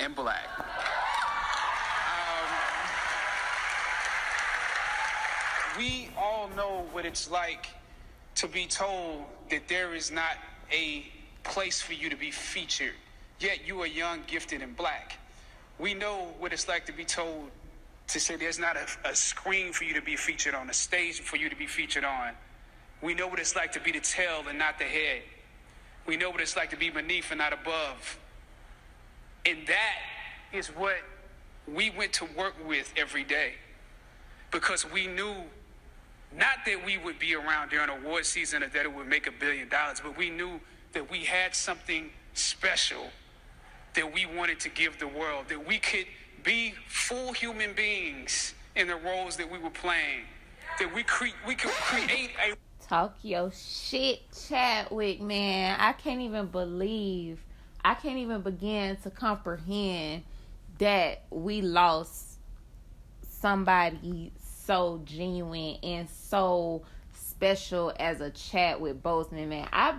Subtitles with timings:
[0.00, 0.48] and black.
[0.58, 2.48] Um,
[5.78, 7.68] we all know what it's like
[8.36, 10.36] to be told that there is not
[10.72, 11.04] a
[11.44, 12.94] place for you to be featured,
[13.38, 15.18] yet you are young, gifted, and black.
[15.78, 17.50] We know what it's like to be told
[18.08, 21.20] to say there's not a, a screen for you to be featured on, a stage
[21.20, 22.32] for you to be featured on.
[23.02, 25.22] We know what it's like to be the tail and not the head.
[26.06, 28.18] We know what it's like to be beneath and not above.
[29.46, 29.98] And that
[30.52, 30.96] is what
[31.66, 33.54] we went to work with every day
[34.50, 35.34] because we knew
[36.36, 39.32] not that we would be around during award season or that it would make a
[39.32, 40.60] billion dollars, but we knew
[40.92, 43.06] that we had something special
[43.94, 46.06] that we wanted to give the world, that we could
[46.44, 50.22] be full human beings in the roles that we were playing,
[50.78, 52.54] that we cre- we could create a
[52.86, 55.78] Talk your shit, Chadwick, man.
[55.78, 57.38] I can't even believe,
[57.84, 60.24] I can't even begin to comprehend
[60.78, 62.38] that we lost
[63.22, 64.32] somebody
[64.64, 69.68] so genuine and so special as a Chadwick Boseman, man.
[69.72, 69.96] I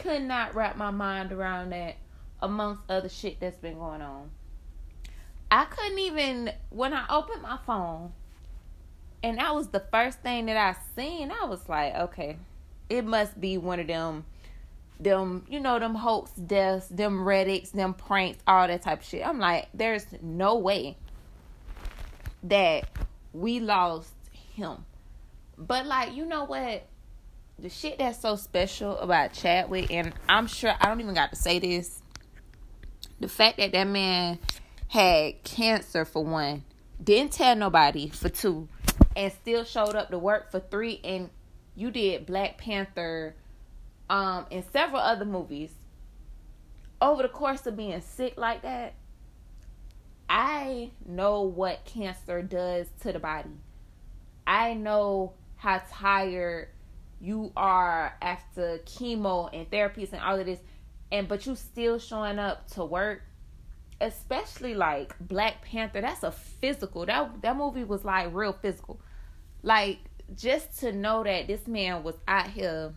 [0.00, 1.96] could not wrap my mind around that
[2.40, 4.30] amongst other shit that's been going on.
[5.50, 8.12] I couldn't even when I opened my phone
[9.22, 12.38] and that was the first thing that I seen, I was like, okay,
[12.88, 14.24] it must be one of them
[15.02, 19.26] them, you know, them hoax deaths, them Reddits, them pranks, all that type of shit.
[19.26, 20.96] I'm like, there's no way
[22.44, 22.88] that
[23.32, 24.84] we lost him.
[25.58, 26.86] But like, you know what?
[27.58, 31.36] The shit that's so special about Chadwick, and I'm sure I don't even got to
[31.36, 32.00] say this.
[33.20, 34.38] The fact that that man
[34.88, 36.64] had cancer for one,
[37.02, 38.68] didn't tell nobody for two,
[39.16, 41.30] and still showed up to work for three, and
[41.76, 43.34] you did Black Panther,
[44.10, 45.72] um, and several other movies.
[47.00, 48.94] Over the course of being sick like that,
[50.28, 53.50] I know what cancer does to the body.
[54.46, 56.68] I know how tired
[57.20, 60.60] you are after chemo and therapies and all of this,
[61.10, 63.22] and but you still showing up to work
[64.02, 67.06] especially like Black Panther, that's a physical.
[67.06, 69.00] That that movie was like real physical.
[69.62, 69.98] Like
[70.34, 72.94] just to know that this man was out here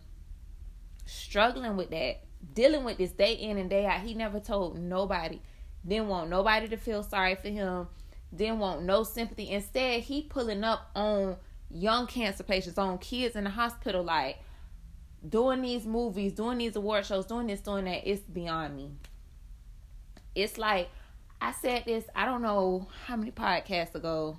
[1.06, 2.20] struggling with that,
[2.52, 4.02] dealing with this day in and day out.
[4.02, 5.40] He never told nobody.
[5.86, 7.86] Didn't want nobody to feel sorry for him.
[8.34, 9.50] Didn't want no sympathy.
[9.50, 11.36] Instead, he pulling up on
[11.70, 14.38] young cancer patients, on kids in the hospital, like
[15.26, 18.08] doing these movies, doing these award shows, doing this, doing that.
[18.08, 18.90] It's beyond me.
[20.34, 20.90] It's like
[21.40, 24.38] I said this, I don't know how many podcasts ago,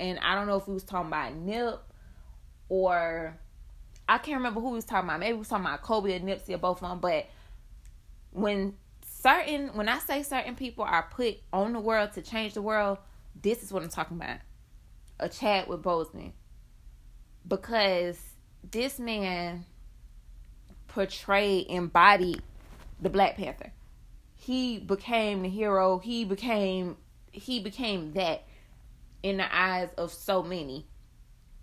[0.00, 1.80] and I don't know if we was talking about Nip
[2.68, 3.38] or
[4.08, 5.20] I can't remember who was talking about.
[5.20, 7.00] Maybe we was talking about Kobe or Nipsey or both of them.
[7.00, 7.28] But
[8.30, 8.74] when
[9.06, 12.98] certain, when I say certain people are put on the world to change the world,
[13.40, 14.38] this is what I'm talking about.
[15.18, 16.32] A Chadwick Boseman.
[17.46, 18.20] Because
[18.68, 19.66] this man
[20.88, 22.42] portrayed, embodied
[23.00, 23.72] the Black Panther
[24.42, 25.98] he became the hero.
[25.98, 26.96] He became
[27.30, 28.42] he became that
[29.22, 30.88] in the eyes of so many.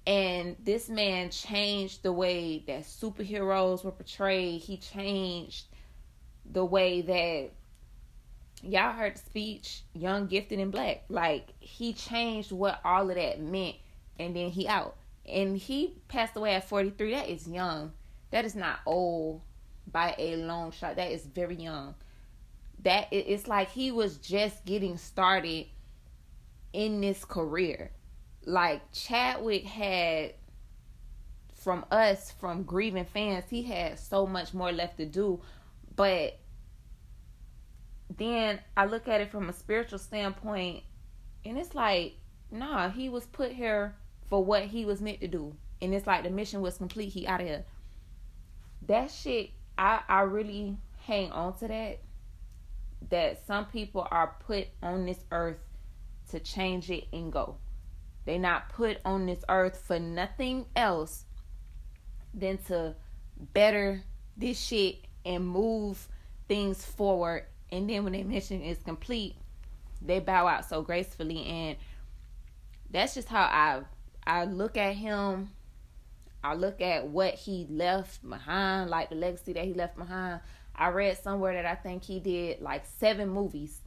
[0.08, 4.62] And this man changed the way that superheroes were portrayed.
[4.62, 5.66] He changed
[6.50, 7.52] the way that
[8.64, 11.04] y'all heard the speech, young, gifted, and black.
[11.10, 13.76] Like he changed what all of that meant,
[14.18, 14.96] and then he out.
[15.28, 17.14] And he passed away at 43.
[17.14, 17.92] That is young.
[18.32, 19.42] That is not old
[19.92, 20.96] by a long shot.
[20.96, 21.94] That is very young
[22.84, 25.66] that it's like he was just getting started
[26.72, 27.92] in this career.
[28.50, 30.34] Like Chadwick had
[31.54, 35.40] from us, from grieving fans, he had so much more left to do.
[35.96, 36.40] But
[38.18, 40.84] then I look at it from a spiritual standpoint,
[41.46, 42.16] and it's like,
[42.50, 43.96] nah, he was put here
[44.30, 45.56] for what he was meant to do.
[45.80, 47.66] And it's like the mission was complete, he out of here.
[48.88, 52.00] That shit, I, I really hang on to that
[53.12, 55.60] that some people are put on this earth
[56.32, 57.58] to change it and go.
[58.30, 61.26] They not put on this earth for nothing else
[62.32, 62.94] than to
[63.40, 64.04] better
[64.38, 66.08] this shit and move
[66.48, 67.48] things forward.
[67.72, 69.36] And then when their mission is complete,
[70.00, 71.44] they bow out so gracefully.
[71.44, 71.78] And
[72.92, 73.82] that's just how I
[74.28, 75.50] I look at him.
[76.44, 80.42] I look at what he left behind, like the legacy that he left behind.
[80.76, 83.82] I read somewhere that I think he did like seven movies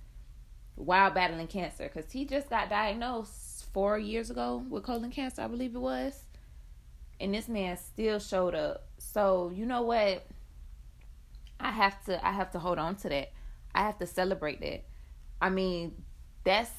[0.74, 3.41] while battling cancer because he just got diagnosed
[3.72, 6.24] four years ago with colon cancer, I believe it was.
[7.20, 8.86] And this man still showed up.
[8.98, 10.26] So you know what?
[11.60, 13.32] I have to I have to hold on to that.
[13.74, 14.84] I have to celebrate that.
[15.40, 16.02] I mean,
[16.44, 16.70] that's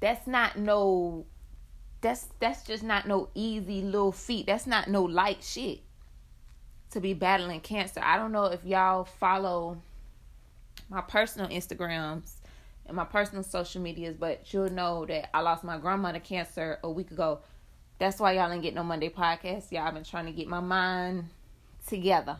[0.00, 1.26] that's not no
[2.00, 4.46] that's that's just not no easy little feat.
[4.46, 5.80] That's not no light shit
[6.90, 8.00] to be battling cancer.
[8.02, 9.80] I don't know if y'all follow
[10.90, 12.32] my personal Instagrams
[12.86, 16.78] and my personal social medias, but you'll know that I lost my grandma to cancer
[16.82, 17.40] a week ago.
[17.98, 19.70] That's why y'all ain't get no Monday podcast.
[19.70, 21.28] Y'all been trying to get my mind
[21.86, 22.38] together.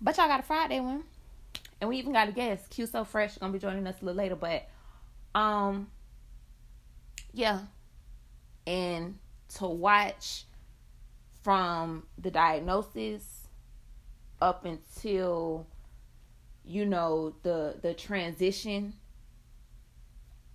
[0.00, 1.04] But y'all got a Friday one.
[1.80, 2.70] And we even got a guest.
[2.70, 4.36] QSoFresh gonna be joining us a little later.
[4.36, 4.68] But
[5.34, 5.88] um
[7.32, 7.60] yeah.
[8.66, 9.18] And
[9.56, 10.44] to watch
[11.42, 13.46] from the diagnosis
[14.40, 15.66] up until
[16.64, 18.94] you know the the transition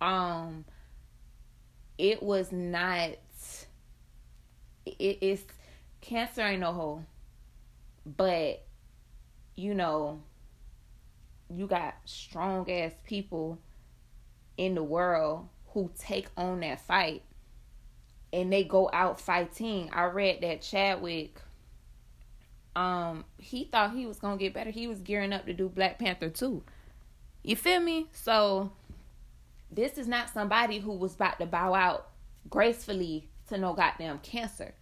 [0.02, 0.64] um
[1.96, 3.10] it was not
[4.84, 5.44] it's
[6.00, 7.04] cancer ain't no hole,
[8.04, 8.64] but
[9.54, 10.20] you know,
[11.48, 13.58] you got strong ass people
[14.56, 17.22] in the world who take on that fight
[18.32, 19.88] and they go out fighting.
[19.92, 21.40] I read that Chadwick
[22.74, 24.70] um he thought he was to get better.
[24.70, 26.62] He was gearing up to do Black Panther 2.
[27.44, 28.08] You feel me?
[28.12, 28.72] So
[29.72, 32.08] this is not somebody who was about to bow out
[32.48, 34.74] gracefully to no goddamn cancer.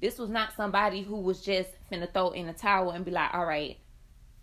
[0.00, 3.34] This was not somebody who was just finna throw in a towel and be like,
[3.34, 3.76] all right,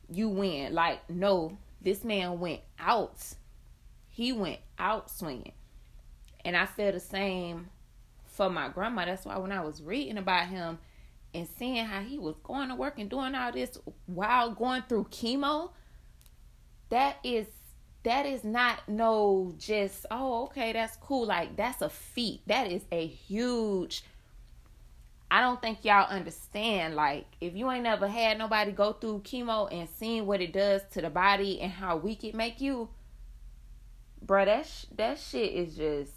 [0.10, 0.74] you win.
[0.74, 3.18] Like, no, this man went out.
[4.10, 5.54] He went out swinging.
[6.45, 7.69] And I feel the same
[8.25, 9.06] for my grandma.
[9.06, 10.78] That's why when I was reading about him
[11.33, 15.06] and seeing how he was going to work and doing all this while going through
[15.06, 15.72] chemo,
[16.90, 17.48] that is
[18.07, 21.25] that is not no just oh okay that's cool.
[21.25, 22.39] Like that's a feat.
[22.48, 24.04] That is a huge
[25.30, 26.95] i don't think y'all understand.
[26.95, 30.81] Like if you ain't never had nobody go through chemo and seen what it does
[30.94, 32.88] to the body and how weak it make you
[34.25, 36.13] bruh that sh- that shit is just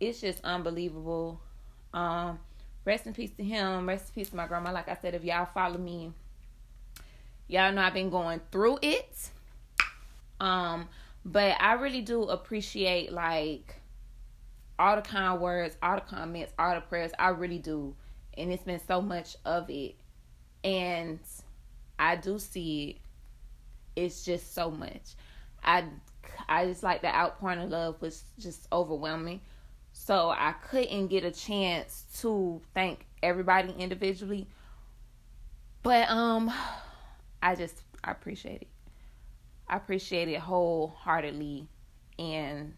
[0.00, 1.40] it's just unbelievable.
[1.94, 2.40] Um
[2.84, 3.88] rest in peace to him.
[3.88, 4.72] Rest in peace to my grandma.
[4.72, 6.12] Like i said if y'all follow me
[7.46, 9.30] y'all know i've been going through it.
[10.40, 10.88] Um
[11.24, 13.76] but I really do appreciate like
[14.78, 17.12] all the kind words, all the comments, all the prayers.
[17.18, 17.94] I really do.
[18.36, 19.96] And it's been so much of it.
[20.64, 21.20] And
[21.98, 22.96] I do see it.
[24.00, 25.14] It's just so much.
[25.62, 25.84] I
[26.48, 29.42] I just like the outpouring of love was just overwhelming.
[29.92, 34.46] So I couldn't get a chance to thank everybody individually.
[35.82, 36.50] But um
[37.42, 38.68] I just I appreciate it.
[39.70, 41.68] I appreciate it wholeheartedly.
[42.18, 42.74] And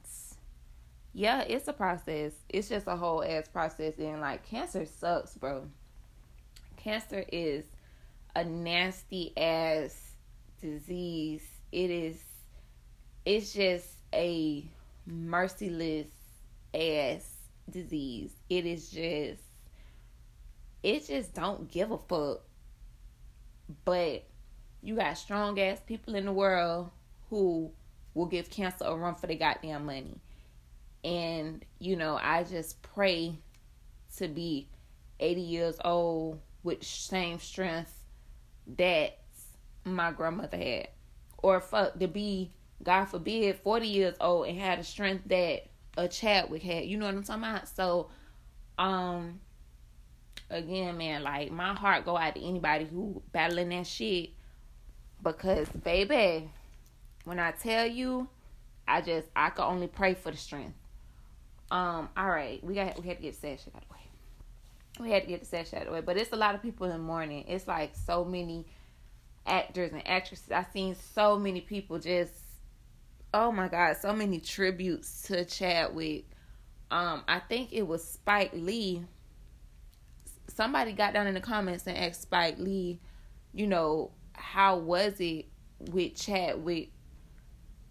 [1.14, 2.32] yeah, it's a process.
[2.50, 3.94] It's just a whole ass process.
[3.98, 5.66] And like, cancer sucks, bro.
[6.76, 7.64] Cancer is
[8.36, 10.16] a nasty ass
[10.60, 11.42] disease.
[11.72, 12.22] It is,
[13.24, 14.62] it's just a
[15.06, 16.08] merciless
[16.74, 17.26] ass
[17.70, 18.32] disease.
[18.50, 19.40] It is just,
[20.82, 22.42] it just don't give a fuck.
[23.86, 24.24] But
[24.82, 26.90] you got strong ass people in the world
[27.30, 27.70] who
[28.14, 30.20] will give cancer a run for the goddamn money.
[31.04, 33.38] And, you know, I just pray
[34.18, 34.68] to be
[35.20, 37.96] 80 years old with the same strength
[38.76, 39.18] that
[39.84, 40.88] my grandmother had.
[41.38, 42.52] Or fuck to be,
[42.82, 46.84] God forbid, 40 years old and had the strength that a Chadwick had.
[46.84, 47.68] You know what I'm talking about?
[47.68, 48.10] So,
[48.78, 49.40] um,
[50.50, 54.30] again, man, like my heart go out to anybody who battling that shit
[55.22, 56.50] because baby,
[57.24, 58.28] when I tell you,
[58.86, 60.76] I just I can only pray for the strength.
[61.70, 64.00] Um, all right, we got we had to get Sasha out of the way.
[65.00, 66.62] We had to get the Sasha out of the way, but it's a lot of
[66.62, 67.44] people in the morning.
[67.48, 68.66] It's like so many
[69.46, 70.50] actors and actresses.
[70.50, 72.34] I've seen so many people just
[73.34, 76.26] oh my god, so many tributes to Chadwick.
[76.90, 79.02] Um, I think it was Spike Lee.
[80.48, 83.00] Somebody got down in the comments and asked Spike Lee,
[83.54, 85.46] you know, how was it
[85.78, 86.90] with Chadwick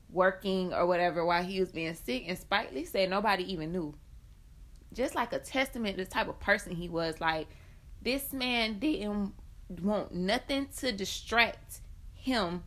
[0.10, 2.26] working or whatever while he was being sick?
[2.28, 3.96] And Spike Lee said nobody even knew.
[4.94, 7.22] Just like a testament to the type of person he was.
[7.22, 7.48] Like,
[8.02, 9.34] this man didn't
[9.82, 11.80] want nothing to distract
[12.14, 12.64] him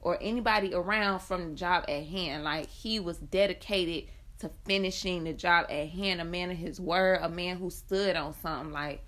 [0.00, 2.44] or anybody around from the job at hand.
[2.44, 4.10] Like, he was dedicated
[4.40, 6.20] to finishing the job at hand.
[6.20, 8.72] A man of his word, a man who stood on something.
[8.72, 9.02] Like,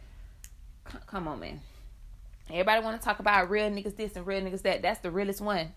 [1.06, 1.60] come on, man.
[2.50, 4.82] Everybody want to talk about real niggas this and real niggas that.
[4.82, 5.72] That's the realest one.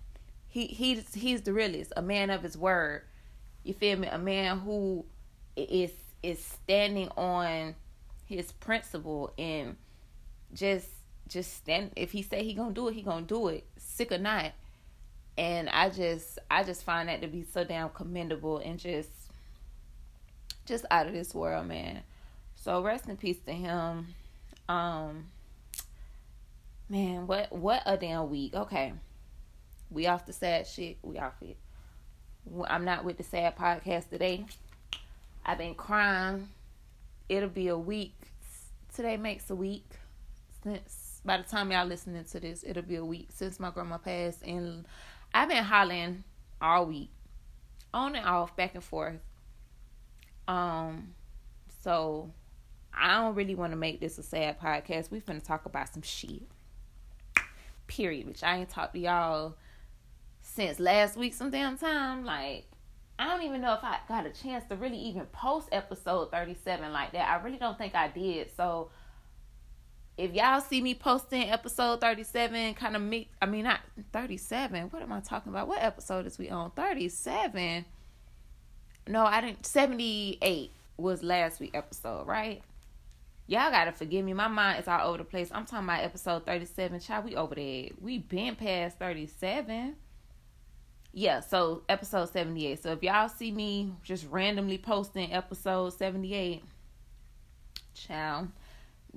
[0.47, 1.93] He he's he's the realest.
[1.97, 3.03] A man of his word.
[3.63, 4.07] You feel me?
[4.07, 5.05] A man who
[5.55, 5.91] is
[6.23, 7.75] is standing on
[8.25, 9.75] his principle and
[10.53, 10.87] just
[11.27, 11.91] just stand.
[11.95, 13.65] If he say he gonna do it, he gonna do it.
[13.77, 14.51] Sick or not.
[15.37, 19.09] And I just I just find that to be so damn commendable and just
[20.65, 22.01] just out of this world, man.
[22.55, 24.07] So rest in peace to him.
[24.69, 25.25] Um
[26.91, 28.53] man, what what a damn week.
[28.53, 28.93] Okay.
[29.89, 30.97] We off the sad shit.
[31.01, 31.57] We off it.
[32.67, 34.45] I'm not with the sad podcast today.
[35.45, 36.49] I've been crying.
[37.29, 38.15] It'll be a week.
[38.93, 39.85] Today makes a week
[40.63, 43.97] since by the time y'all listening to this, it'll be a week since my grandma
[43.97, 44.85] passed, and
[45.33, 46.23] I've been hollering
[46.61, 47.11] all week,
[47.93, 49.19] on and off, back and forth.
[50.47, 51.13] Um,
[51.83, 52.31] so
[52.93, 55.11] I don't really want to make this a sad podcast.
[55.11, 56.41] We finna talk about some shit.
[57.91, 58.25] Period.
[58.25, 59.55] Which I ain't talked to y'all
[60.41, 62.23] since last week some damn time.
[62.23, 62.65] Like,
[63.19, 66.93] I don't even know if I got a chance to really even post episode 37
[66.93, 67.29] like that.
[67.29, 68.47] I really don't think I did.
[68.55, 68.91] So,
[70.17, 73.81] if y'all see me posting episode 37, kind of mix, I mean, not
[74.13, 74.83] 37.
[74.83, 75.67] What am I talking about?
[75.67, 76.71] What episode is we on?
[76.71, 77.83] 37.
[79.07, 79.65] No, I didn't.
[79.65, 82.61] 78 was last week episode, right?
[83.51, 84.33] Y'all gotta forgive me.
[84.33, 85.49] My mind is all over the place.
[85.51, 87.01] I'm talking about episode 37.
[87.01, 87.89] Child, we over there.
[87.99, 89.95] We been past 37
[91.13, 92.81] yeah, so episode 78.
[92.81, 96.63] So if y'all see me just randomly posting episode 78,
[97.93, 98.47] child,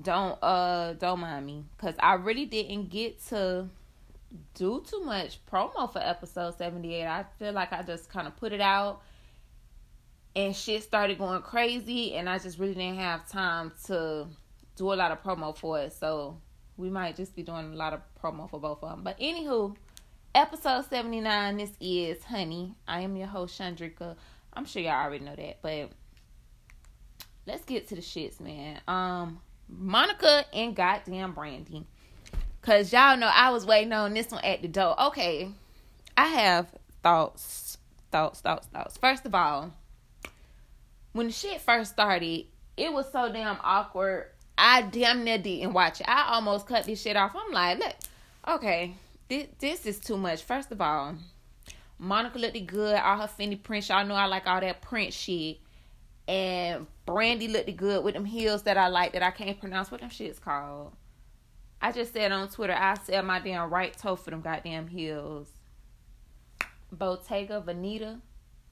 [0.00, 3.69] don't uh don't mind me cuz I really didn't get to
[4.55, 7.07] do too much promo for episode 78.
[7.07, 9.03] I feel like I just kind of put it out
[10.37, 14.26] and shit started going crazy and I just really didn't have time to
[14.76, 15.93] do a lot of promo for it.
[15.93, 16.38] So
[16.76, 19.05] we might just be doing a lot of promo for both of them.
[19.05, 19.76] But anywho,
[20.35, 22.75] episode 79 this is honey.
[22.88, 24.17] I am your host ShaunDrika
[24.57, 25.91] i'm sure y'all already know that but
[27.45, 28.81] let's get to the shits man.
[28.88, 31.87] Um monica and goddamn brandy.
[32.61, 35.00] Because y'all know i was waiting on this one at the door.
[35.05, 35.50] Okay
[36.17, 36.67] i have
[37.03, 37.79] thoughts
[38.11, 38.97] thoughts thoughts thoughts.
[38.97, 39.73] First of all
[41.14, 42.44] when shit first started
[42.76, 44.26] it was so damn awkward
[44.59, 47.94] i damn near didn't watch it i almost cut this shit off i'm like look
[48.47, 48.94] okay
[49.28, 50.42] this, this is too much.
[50.42, 51.14] First of all,
[51.99, 52.97] Monica looked good.
[52.97, 53.88] All her Fendi prints.
[53.88, 55.59] Y'all know I like all that print shit.
[56.26, 59.90] And Brandy looked good with them heels that I like that I can't pronounce.
[59.90, 60.92] What them shit's called?
[61.80, 65.49] I just said on Twitter, I sell my damn right toe for them goddamn heels.
[66.90, 68.21] Bottega Veneta.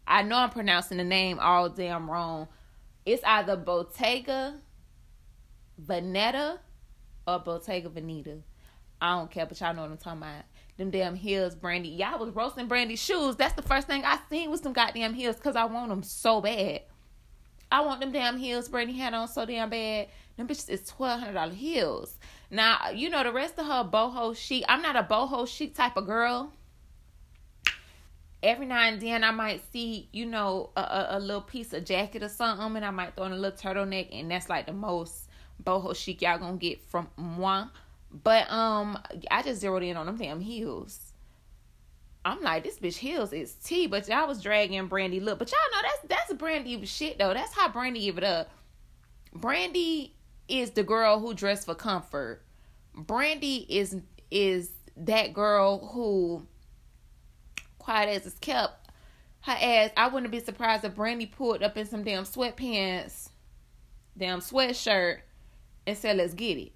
[0.06, 2.48] I know I'm pronouncing the name all damn wrong.
[3.04, 4.60] It's either Bottega
[5.80, 6.58] Veneta
[7.26, 8.42] or Bottega Veneta.
[9.00, 10.44] I don't care, but y'all know what I'm talking about.
[10.76, 11.88] Them damn heels, Brandy.
[11.88, 13.36] Y'all was roasting Brandy's shoes.
[13.36, 16.40] That's the first thing I seen was some goddamn heels because I want them so
[16.40, 16.82] bad.
[17.70, 20.08] I want them damn heels Brandy had on so damn bad.
[20.36, 22.18] Them bitches is twelve hundred dollar heels.
[22.50, 24.64] Now you know the rest of her boho chic.
[24.68, 26.52] I'm not a boho chic type of girl.
[28.42, 31.84] Every now and then I might see, you know, a, a, a little piece of
[31.84, 34.72] jacket or something, and I might throw in a little turtleneck, and that's like the
[34.72, 35.28] most
[35.62, 37.66] boho chic y'all gonna get from moi.
[38.10, 38.98] But um,
[39.30, 41.12] I just zeroed in on them damn heels.
[42.24, 45.38] I'm like, this bitch heels is T, but y'all was dragging Brandy look.
[45.38, 47.34] But y'all know that's that's Brandy shit though.
[47.34, 48.50] That's how Brandy give it up.
[49.34, 50.14] Brandy
[50.48, 52.42] is the girl who dressed for comfort.
[52.94, 53.96] Brandy is
[54.30, 56.46] is that girl who
[57.82, 58.90] quiet as it's kept
[59.42, 59.90] her ass.
[59.96, 63.28] I wouldn't be surprised if Brandy pulled up in some damn sweatpants,
[64.16, 65.18] damn sweatshirt,
[65.86, 66.72] and said, "Let's get it."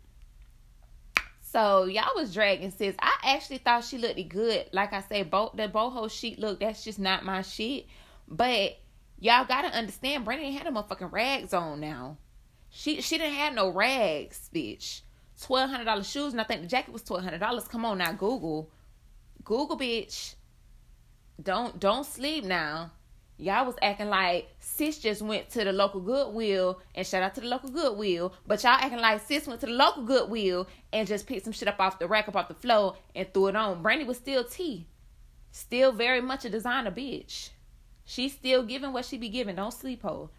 [1.40, 2.96] So y'all was dragging sis.
[3.00, 4.68] I actually thought she looked good.
[4.72, 6.60] Like I said, both the boho sheet look.
[6.60, 7.86] That's just not my shit.
[8.28, 8.78] But
[9.18, 12.18] y'all gotta understand, Brandy had a motherfucking rags on now.
[12.68, 15.02] She she didn't have no rags, bitch.
[15.40, 17.68] Twelve hundred dollars shoes, and I think the jacket was twelve hundred dollars.
[17.68, 18.70] Come on now, Google,
[19.44, 20.34] Google, bitch.
[21.42, 22.92] Don't don't sleep now.
[23.38, 27.42] Y'all was acting like sis just went to the local Goodwill and shout out to
[27.42, 31.26] the local Goodwill, but y'all acting like sis went to the local Goodwill and just
[31.26, 33.82] picked some shit up off the rack, up off the floor, and threw it on.
[33.82, 34.86] Brandy was still T,
[35.50, 37.50] still very much a designer bitch.
[38.06, 39.56] She's still giving what she be giving.
[39.56, 40.30] Don't sleep, ho.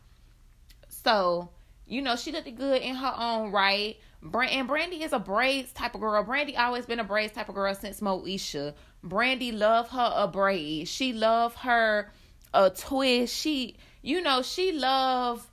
[0.88, 1.50] So
[1.86, 3.98] you know she looked good in her own right.
[4.22, 6.24] And Brandy is a braids type of girl.
[6.24, 8.74] Brandy always been a braids type of girl since Moesha.
[9.04, 10.88] Brandy love her a braid.
[10.88, 12.12] She love her
[12.54, 13.36] a twist.
[13.36, 15.50] She, you know, she love.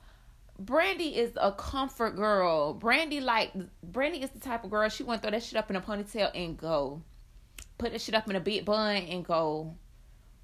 [0.57, 2.73] Brandy is a comfort girl.
[2.73, 3.51] Brandy like
[3.83, 5.81] Brandy is the type of girl she want to throw that shit up in a
[5.81, 7.01] ponytail and go.
[7.77, 9.75] Put that shit up in a big bun and go.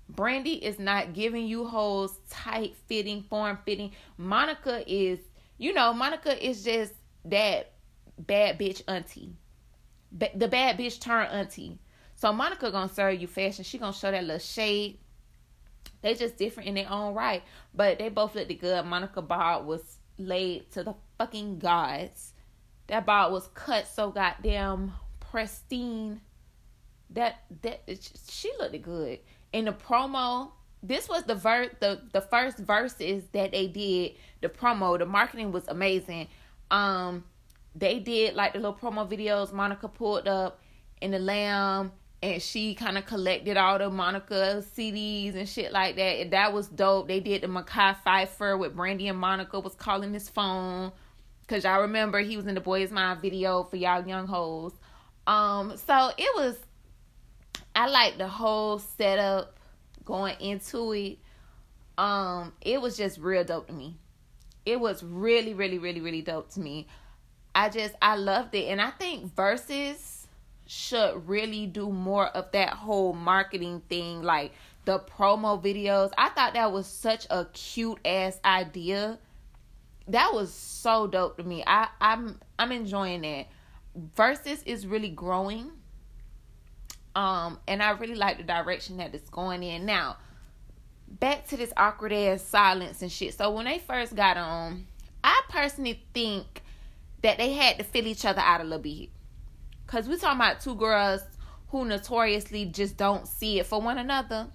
[0.10, 3.92] Brandy is not giving you hoes tight fitting, form fitting.
[4.18, 5.20] Monica is,
[5.58, 6.94] you know, Monica is just
[7.26, 7.72] that
[8.18, 9.36] bad bitch auntie.
[10.12, 11.80] The bad bitch turn auntie.
[12.16, 13.64] So Monica gonna serve you fashion.
[13.64, 15.00] She gonna show that little shade.
[16.02, 18.86] They just different in their own right, but they both looked good.
[18.86, 22.34] Monica Ball was laid to the fucking gods.
[22.88, 26.22] That ball was cut so goddamn pristine.
[27.12, 27.82] That that
[28.30, 29.20] she looked good
[29.54, 30.52] in the promo.
[30.84, 34.14] This was the ver the the first verses that they did.
[34.42, 36.28] The promo, the marketing was amazing.
[36.70, 37.26] Um,
[37.76, 39.54] they did like the little promo videos.
[39.54, 40.60] Monica pulled up
[41.02, 41.92] in the lamb
[42.24, 46.20] and she kind of collected all the Monica CDs and shit like that.
[46.20, 47.08] And that was dope.
[47.08, 50.92] They did the Mekhi Phifer with Brandy and Monica was calling his phone.
[51.48, 54.74] Cause y'all remember he was in the Boys Is Mine video for y'all young hoes.
[55.28, 56.58] Um, so it was
[57.76, 59.58] I like the whole setup
[60.06, 61.20] going into it.
[61.98, 63.98] Um, it was just real dope to me.
[64.66, 66.88] It was really, really, really, really dope to me.
[67.54, 68.66] I just I loved it.
[68.66, 70.26] And I think Verzuz
[70.66, 74.54] should really do more of that whole marketing thing, like
[74.86, 76.12] the promo videos.
[76.18, 79.20] I thought that was such a cute ass idea.
[80.08, 81.64] That was so dope to me.
[81.66, 83.48] I, I'm I'm enjoying that.
[84.16, 85.72] Verzuz is really growing.
[87.14, 89.86] Um, and I really like the direction that it's going in.
[89.86, 90.16] Now,
[91.08, 93.34] back to this awkward ass silence and shit.
[93.34, 94.88] So when they first got on,
[95.24, 96.62] I personally think
[97.22, 99.10] that they had to fill each other out a little bit.
[99.88, 101.22] Cause we're talking about two girls
[101.70, 104.48] who notoriously just don't see it for one another.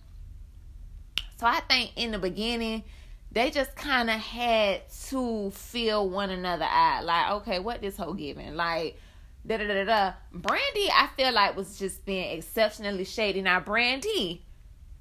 [1.39, 2.85] So I think in the beginning,
[3.31, 7.05] they just kind of had to feel one another out.
[7.05, 8.55] Like, okay, what this whole giving?
[8.55, 8.99] Like,
[9.47, 10.13] da da da da.
[10.33, 13.43] Brandy, I feel like was just being exceptionally shady.
[13.43, 14.45] Now, Brandy,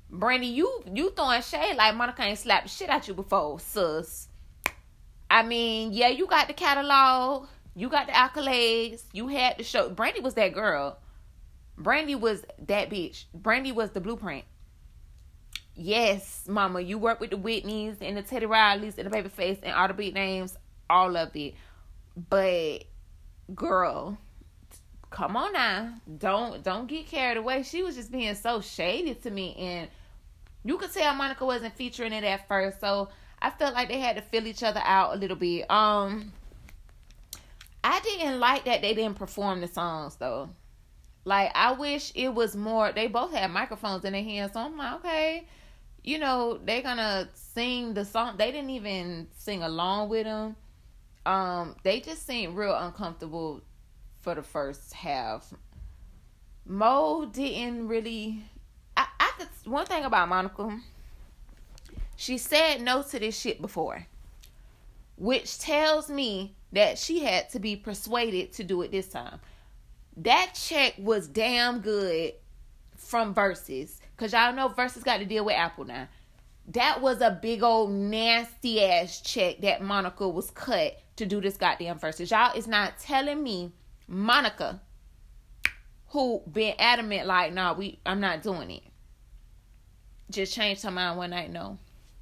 [0.09, 4.27] Brandy, you you throwing shade like Monica ain't slapped shit at you before, sus.
[5.29, 7.47] I mean, yeah, you got the catalog.
[7.75, 9.03] You got the accolades.
[9.11, 9.89] You had the show.
[9.89, 10.97] Brandy was that girl.
[11.77, 13.25] Brandy was that bitch.
[13.33, 14.45] Brandy was the blueprint.
[15.75, 19.73] Yes, mama, you work with the Whitneys and the Teddy Rileys and the Babyface and
[19.73, 20.57] all the big names,
[20.89, 21.53] all of it.
[22.29, 22.85] But
[23.53, 24.17] girl,
[25.09, 25.95] come on now.
[26.17, 27.63] Don't don't get carried away.
[27.63, 29.89] She was just being so shady to me and
[30.63, 32.79] you could tell Monica wasn't featuring it at first.
[32.79, 33.09] So
[33.41, 35.69] I felt like they had to fill each other out a little bit.
[35.69, 36.31] Um
[37.87, 40.49] I didn't like that they didn't perform the songs though.
[41.23, 42.91] Like I wish it was more.
[42.91, 45.47] They both had microphones in their hands, so I'm like, okay,
[46.03, 48.37] you know, they're gonna sing the song.
[48.37, 50.55] They didn't even sing along with them.
[51.27, 53.61] Um, they just seemed real uncomfortable
[54.19, 55.53] for the first half.
[56.65, 58.45] Mo didn't really.
[58.97, 59.47] I, I could.
[59.71, 60.79] One thing about Monica,
[62.15, 64.07] she said no to this shit before,
[65.17, 69.39] which tells me that she had to be persuaded to do it this time.
[70.17, 72.33] That check was damn good
[72.95, 73.99] from Verzuz.
[74.17, 76.07] Cause y'all know Verzuz got to deal with Apple now.
[76.69, 81.57] That was a big old nasty ass check that Monica was cut to do this
[81.57, 82.31] goddamn Verzuz.
[82.31, 83.71] Y'all is not telling me
[84.07, 84.81] Monica,
[86.07, 88.83] who been adamant like, nah, we I'm not doing it.
[90.29, 91.51] Just changed her mind one night.
[91.51, 91.77] No,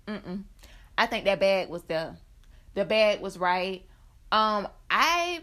[0.07, 0.43] mm mm.
[0.97, 2.17] I think that bag was there.
[2.73, 3.83] The bag was right.
[4.33, 5.41] Um, I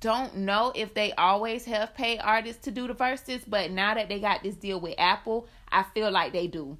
[0.00, 4.08] don't know if they always have paid artists to do the verses, but now that
[4.08, 6.78] they got this deal with Apple, I feel like they do.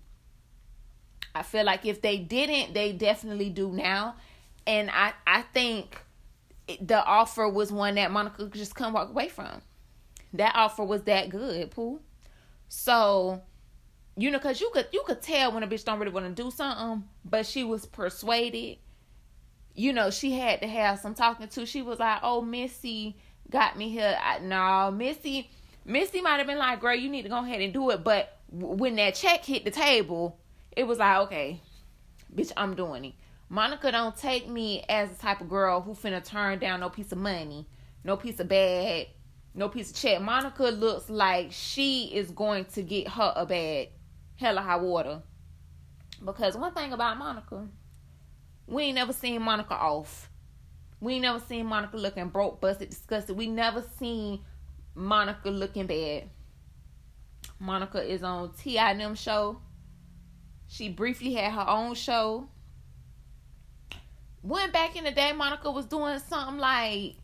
[1.34, 4.16] I feel like if they didn't, they definitely do now.
[4.66, 6.00] And I I think
[6.80, 9.60] the offer was one that Monica just could just come walk away from.
[10.32, 12.00] That offer was that good, Pooh.
[12.68, 13.42] So,
[14.16, 16.42] you know, cause you could you could tell when a bitch don't really want to
[16.42, 18.78] do something, but she was persuaded
[19.74, 21.66] you know, she had to have some talking to.
[21.66, 23.16] She was like, "Oh, Missy
[23.50, 25.50] got me here." I, no, Missy,
[25.84, 28.38] Missy might have been like, "Girl, you need to go ahead and do it." But
[28.50, 30.38] when that check hit the table,
[30.76, 31.60] it was like, "Okay,
[32.34, 33.14] bitch, I'm doing it."
[33.48, 37.12] Monica don't take me as the type of girl who finna turn down no piece
[37.12, 37.66] of money,
[38.02, 39.08] no piece of bag,
[39.54, 40.20] no piece of check.
[40.22, 43.90] Monica looks like she is going to get her a bag,
[44.36, 45.22] hella high water.
[46.24, 47.68] Because one thing about Monica,
[48.66, 50.30] we ain't never seen Monica off.
[51.00, 53.36] We ain't never seen Monica looking broke, busted, disgusted.
[53.36, 54.40] We never seen
[54.94, 56.30] Monica looking bad.
[57.58, 59.14] Monica is on T.I.M.
[59.14, 59.60] show.
[60.68, 62.48] She briefly had her own show.
[64.42, 67.16] Went back in the day, Monica was doing something like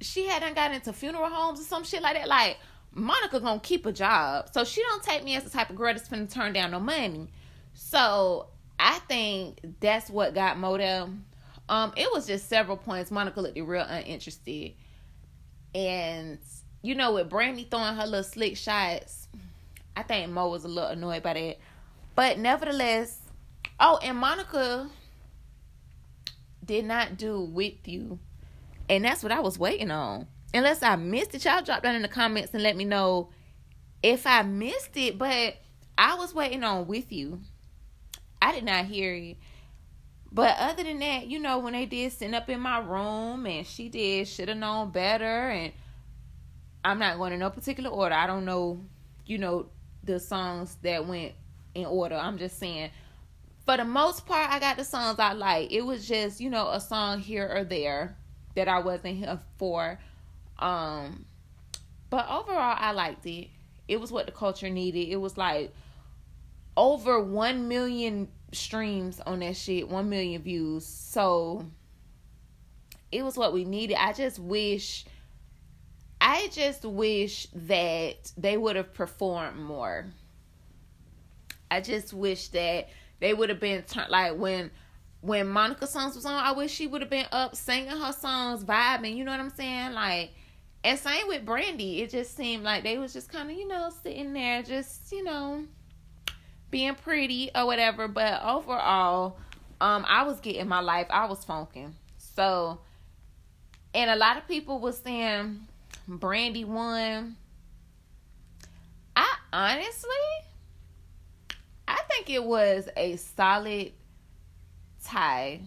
[0.00, 2.28] she hadn't got into funeral homes or some shit like that.
[2.28, 2.58] Like
[2.92, 5.92] Monica gonna keep a job, so she don't take me as the type of girl
[5.92, 7.28] that's gonna turn down no money.
[7.74, 8.48] So
[8.84, 11.10] I think that's what got Model.
[11.68, 13.12] Um, it was just several points.
[13.12, 14.72] Monica looked real uninterested,
[15.72, 16.38] and
[16.82, 19.28] you know, with Brandy throwing her little slick shots,
[19.96, 21.58] I think Mo was a little annoyed by that.
[22.16, 23.20] But nevertheless,
[23.78, 24.90] oh, and Monica
[26.64, 28.18] did not do with you.
[28.88, 30.26] And that's what I was waiting on.
[30.52, 33.30] Unless I missed it, y'all drop down in the comments and let me know
[34.02, 35.18] if I missed it.
[35.18, 35.56] But
[35.96, 37.40] I was waiting on with you.
[38.42, 39.36] I did not hear it.
[40.32, 43.64] But other than that, you know, when they did sit up in my room and
[43.64, 45.72] she did should have known better and
[46.84, 48.14] I'm not going in no particular order.
[48.14, 48.80] I don't know,
[49.26, 49.66] you know,
[50.02, 51.34] the songs that went
[51.74, 52.16] in order.
[52.16, 52.90] I'm just saying
[53.64, 55.70] for the most part I got the songs I like.
[55.70, 58.16] It was just, you know, a song here or there
[58.56, 60.00] that I wasn't here for.
[60.58, 61.26] Um
[62.10, 63.50] but overall I liked it.
[63.86, 65.08] It was what the culture needed.
[65.10, 65.72] It was like
[66.76, 70.86] over 1 million streams on that shit, 1 million views.
[70.86, 71.66] So
[73.10, 73.96] it was what we needed.
[73.98, 75.04] I just wish
[76.24, 80.06] I just wish that they would have performed more.
[81.68, 84.70] I just wish that they would have been turned like when
[85.20, 88.64] when Monica songs was on, I wish she would have been up singing her songs,
[88.64, 89.92] vibing, you know what I'm saying?
[89.94, 90.30] Like
[90.84, 92.02] and same with Brandy.
[92.02, 95.24] It just seemed like they was just kind of, you know, sitting there just, you
[95.24, 95.64] know,
[96.72, 98.08] being pretty or whatever.
[98.08, 99.36] But overall,
[99.80, 101.06] um, I was getting my life.
[101.10, 101.94] I was funking.
[102.16, 102.80] So,
[103.94, 105.68] and a lot of people was saying
[106.08, 107.36] Brandy won.
[109.14, 110.10] I honestly,
[111.86, 113.92] I think it was a solid
[115.04, 115.60] tie.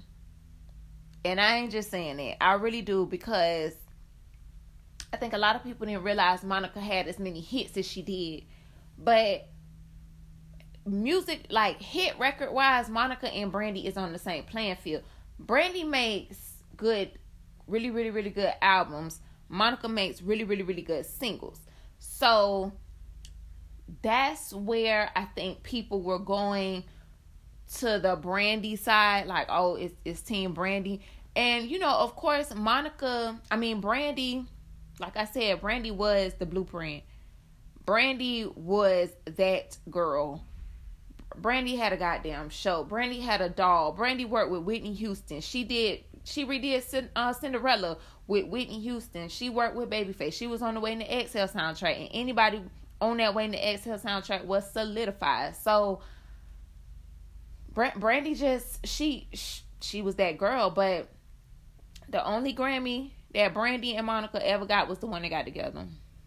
[1.24, 2.38] And I ain't just saying it.
[2.39, 3.74] I really do because
[5.12, 8.02] I think a lot of people didn't realize Monica had as many hits as she
[8.02, 8.44] did.
[8.98, 9.48] But
[10.86, 15.04] music like hit record wise, Monica and Brandy is on the same playing field.
[15.39, 16.38] Brandy makes
[16.78, 17.12] good,
[17.67, 19.19] really, really, really good albums.
[19.50, 21.60] Monica makes really, really, really good singles.
[22.00, 22.71] So
[24.02, 26.84] that's where I think people were going
[27.78, 31.02] to the Brandy side, like, oh, it's it's Team Brandy.
[31.36, 34.45] And you know, of course, Monica, I mean Brandy,
[35.00, 37.04] like I said, Brandy was the blueprint.
[37.86, 40.43] Brandy was that girl
[41.41, 42.84] Brandy had a goddamn show.
[42.84, 43.91] Brandy had a doll.
[43.91, 45.41] Brandy worked with Whitney Houston.
[45.41, 46.04] She did.
[46.24, 49.30] She redid uh, Cinderella with Whitney Houston.
[49.30, 50.34] She worked with Babyface.
[50.34, 52.63] She was on the way in the Exhale soundtrack, and anybody
[53.00, 55.56] on that way in the Exhale soundtrack was solidified.
[55.56, 56.02] So
[57.74, 59.28] Brandy just she
[59.82, 61.10] she was that girl, but
[62.10, 65.86] the only Grammy that Brandy and Monica ever got was the one they got together.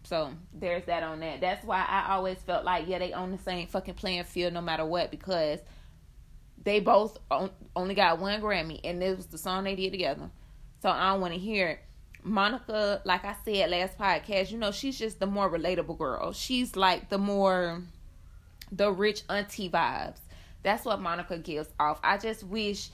[0.09, 1.39] So there's that on that.
[1.39, 4.61] That's why I always felt like yeah they own the same fucking playing field no
[4.61, 5.59] matter what because
[6.63, 7.19] they both
[7.75, 10.31] only got one Grammy and this was the song they did together.
[10.81, 11.79] So I don't want to hear it.
[12.23, 16.33] Monica, like I said last podcast, you know she's just the more relatable girl.
[16.33, 17.83] She's like the more
[18.71, 20.21] the rich auntie vibes.
[20.63, 21.99] That's what Monica gives off.
[22.03, 22.89] I just wish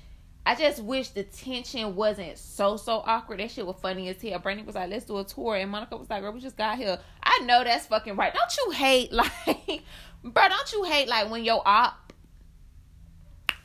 [0.48, 3.40] I just wish the tension wasn't so so awkward.
[3.40, 4.38] That shit was funny as hell.
[4.38, 6.78] Brandy was like, "Let's do a tour," and Monica was like, "Girl, we just got
[6.78, 8.32] here." I know that's fucking right.
[8.32, 9.82] Don't you hate like,
[10.24, 10.48] bro?
[10.48, 12.14] Don't you hate like when your op,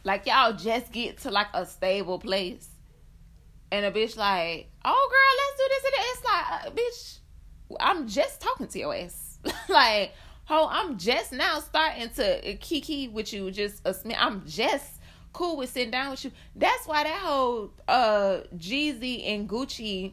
[0.04, 2.66] like y'all just get to like a stable place,
[3.70, 7.18] and a bitch like, "Oh, girl, let's do this," and it's like, uh, bitch,
[7.78, 9.38] I'm just talking to your ass,
[9.68, 10.14] like,
[10.48, 13.50] oh, I'm just now starting to kiki with you.
[13.50, 14.99] Just a sm- I'm just
[15.32, 16.32] cool with sitting down with you.
[16.56, 20.12] That's why that whole uh Jeezy and Gucci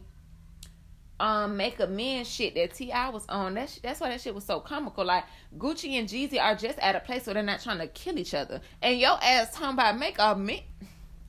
[1.20, 3.08] um make a men shit that T.I.
[3.10, 3.54] was on.
[3.54, 5.04] That sh- that's why that shit was so comical.
[5.04, 5.24] Like
[5.56, 8.34] Gucci and Jeezy are just at a place where they're not trying to kill each
[8.34, 8.60] other.
[8.82, 10.60] And your ass talking about make a man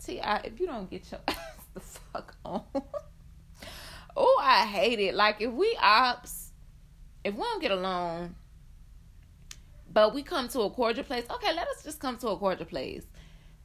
[0.04, 0.38] T.I.
[0.46, 1.36] if you don't get your ass
[1.74, 2.64] the fuck on.
[4.18, 5.16] oh, I hate it.
[5.16, 6.52] Like if we ops,
[7.24, 8.36] if we don't get along,
[9.92, 12.66] but we come to a cordial place, okay, let us just come to a cordial
[12.66, 13.06] place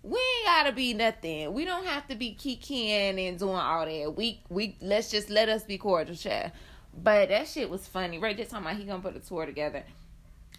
[0.05, 1.55] we ain't gotta be nothing.
[1.55, 4.15] We don't have to be kikiing and doing all that.
[4.15, 6.55] We we let's just let us be cordial, chat.
[7.03, 8.19] But that shit was funny.
[8.19, 9.83] Right, talking about he gonna put a tour together.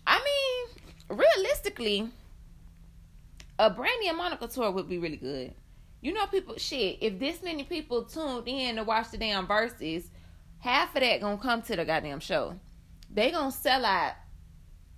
[0.07, 0.19] I
[1.09, 2.09] mean, realistically,
[3.59, 5.53] a Brandy and Monica tour would be really good.
[6.01, 6.97] You know, people shit.
[7.01, 10.05] If this many people tuned in to watch the damn Verzuz,
[10.57, 12.59] half of that gonna come to the goddamn show.
[13.13, 14.13] They gonna sell out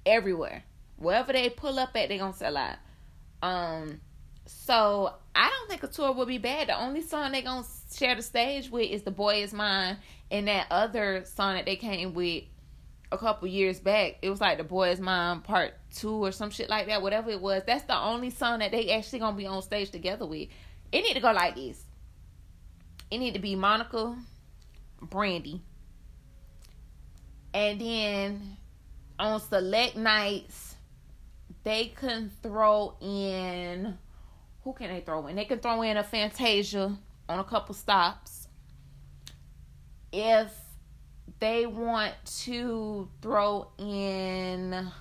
[0.06, 0.64] everywhere.
[0.96, 2.78] Wherever they pull up at, they gonna sell out.
[3.44, 4.00] Um,
[4.48, 6.70] so I don't think a tour would be bad.
[6.70, 9.98] The only song they gonna share the stage with is "The Boy Is Mine"
[10.32, 12.46] and that other song that they came with
[13.12, 14.18] a couple years back.
[14.22, 17.02] It was like "The Boy Is Mine" Part Two or some shit like that.
[17.02, 20.26] Whatever it was, that's the only song that they actually gonna be on stage together
[20.26, 20.50] with.
[20.92, 21.84] It need to go like this.
[23.12, 24.18] It need to be Monica,
[25.02, 25.62] Brandy,
[27.54, 28.58] and then
[29.20, 30.76] on select nights,
[31.64, 33.98] they can throw in
[34.68, 35.38] who can they throw in?
[35.38, 36.94] They can throw in a Fantasia
[37.30, 38.50] on a couple stops.
[40.12, 40.52] If
[41.40, 44.92] they want to throw in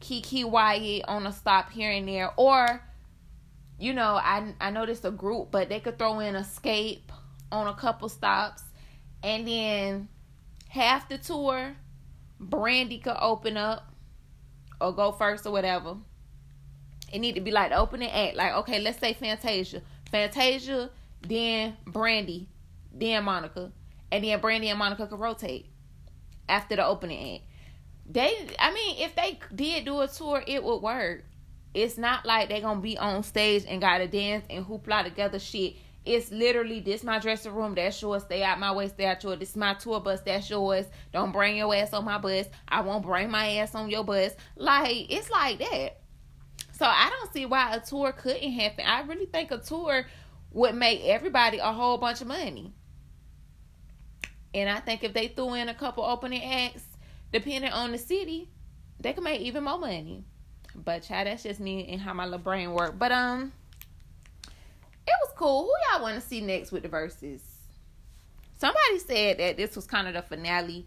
[0.00, 2.82] Keke Wyatt on a stop here and there, or
[3.78, 7.02] you know, I I noticed a group, but they could throw in Xscape
[7.52, 8.64] on a couple stops,
[9.22, 10.08] and then
[10.70, 11.76] half the tour,
[12.40, 13.94] Brandy could open up
[14.80, 15.98] or go first or whatever.
[17.12, 18.36] It need to be like the opening act.
[18.36, 19.82] Like, okay, let's say Fantasia.
[20.10, 20.90] Fantasia,
[21.26, 22.48] then Brandy,
[22.92, 23.72] then Monica.
[24.10, 25.66] And then Brandy and Monica could rotate
[26.48, 27.44] after the opening act.
[28.08, 31.24] They I mean, if they did do a tour, it would work.
[31.74, 35.74] It's not like they're gonna be on stage and gotta dance and hoopla together shit.
[36.04, 38.22] It's literally this my dressing room, that's yours.
[38.22, 39.40] Stay out my way, stay out yours.
[39.40, 40.86] This is my tour bus, that's yours.
[41.12, 42.46] Don't bring your ass on my bus.
[42.68, 44.32] I won't bring my ass on your bus.
[44.54, 45.98] Like it's like that.
[46.78, 48.84] So I don't see why a tour couldn't happen.
[48.84, 50.06] I really think a tour
[50.52, 52.74] would make everybody a whole bunch of money.
[54.52, 56.84] And I think if they threw in a couple opening acts,
[57.32, 58.50] depending on the city,
[59.00, 60.24] they could make even more money.
[60.74, 62.98] But child, that's just me and how my little brain work.
[62.98, 63.52] But um,
[65.06, 65.62] it was cool.
[65.64, 67.42] Who y'all want to see next with the verses?
[68.58, 70.84] Somebody said that this was kind of the finale.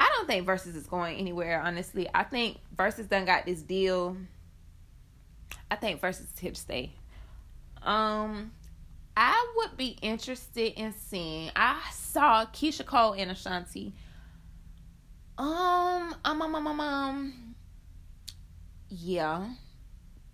[0.00, 1.60] I don't think Verzuz is going anywhere.
[1.60, 4.16] Honestly, I think Verzuz done got this deal
[5.74, 6.92] I think Verzuz is here stay.
[7.82, 8.52] Um,
[9.16, 11.50] I would be interested in seeing.
[11.56, 13.92] I saw Keyshia Cole and Ashanti.
[15.36, 17.54] Um, um, um, um, um, um,
[18.88, 19.48] yeah,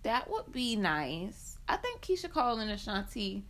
[0.03, 1.57] that would be nice.
[1.67, 3.43] I think Keyshia Cole and Ashanti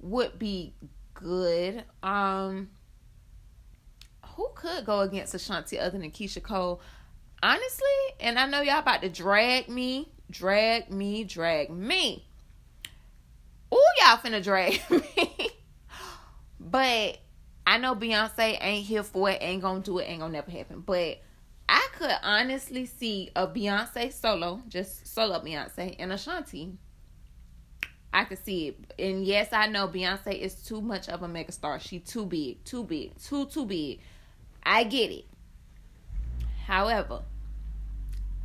[0.00, 0.74] would be
[1.14, 1.84] good.
[2.02, 2.70] Um,
[4.34, 6.80] who could go against Ashanti other than Keyshia Cole?
[7.40, 7.86] Honestly,
[8.18, 12.24] and I know y'all about to drag me Drag me, drag me.
[13.72, 15.50] Ooh, y'all finna drag me.
[16.60, 17.18] but
[17.66, 20.80] I know Beyonce ain't here for it, ain't gonna do it, ain't gonna never happen.
[20.80, 21.20] But
[21.68, 26.72] I could honestly see a Beyonce solo, just solo Beyonce and Ashanti.
[28.12, 28.94] I could see it.
[28.98, 31.78] And yes, I know Beyonce is too much of a megastar.
[31.80, 34.00] She too big, too big, too too big.
[34.62, 35.26] I get it.
[36.66, 37.22] However,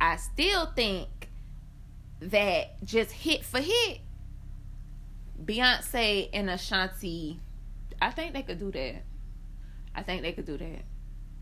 [0.00, 1.08] I still think
[2.30, 4.00] that just hit for hit,
[5.42, 7.40] Beyonce and Ashanti,
[8.00, 9.02] I think they could do that.
[9.94, 10.82] I think they could do that.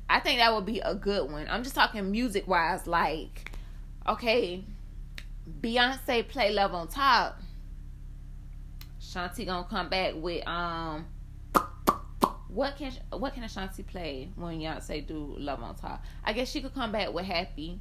[0.08, 1.46] I think that would be a good one.
[1.48, 3.52] I'm just talking music wise, like,
[4.06, 4.64] okay,
[5.60, 7.40] Beyonce play Love on Top.
[9.00, 11.06] Shanti gonna come back with um
[12.48, 16.04] what can what can Ashanti play when Beyonce do Love on Top?
[16.24, 17.80] I guess she could come back with Happy.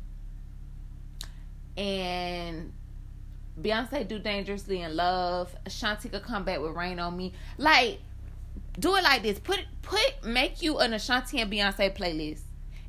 [1.78, 2.74] And
[3.60, 5.56] Beyonce do Dangerously in Love.
[5.66, 7.34] Ashanti could come back with Rain on Me.
[7.58, 8.00] Like,
[8.80, 9.40] do it like this.
[9.40, 12.42] Put put make you an Ashanti and Beyonce playlist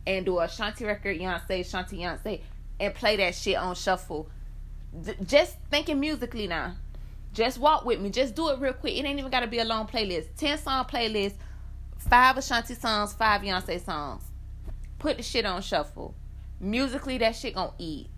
[0.07, 2.40] and do a Ashanti record, Beyonce, Ashanti, Beyonce,
[2.81, 4.29] and play that shit on shuffle.
[5.25, 6.75] Just thinking musically now.
[7.33, 8.11] Just walk with me.
[8.11, 8.94] Just do it real quick.
[8.94, 10.27] It ain't even gotta be a long playlist.
[10.37, 11.35] Ten song playlist,
[11.98, 14.22] five Ashanti songs, five Beyonce songs.
[14.98, 16.14] Put the shit on shuffle.
[16.61, 18.09] Musically, that shit gonna eat.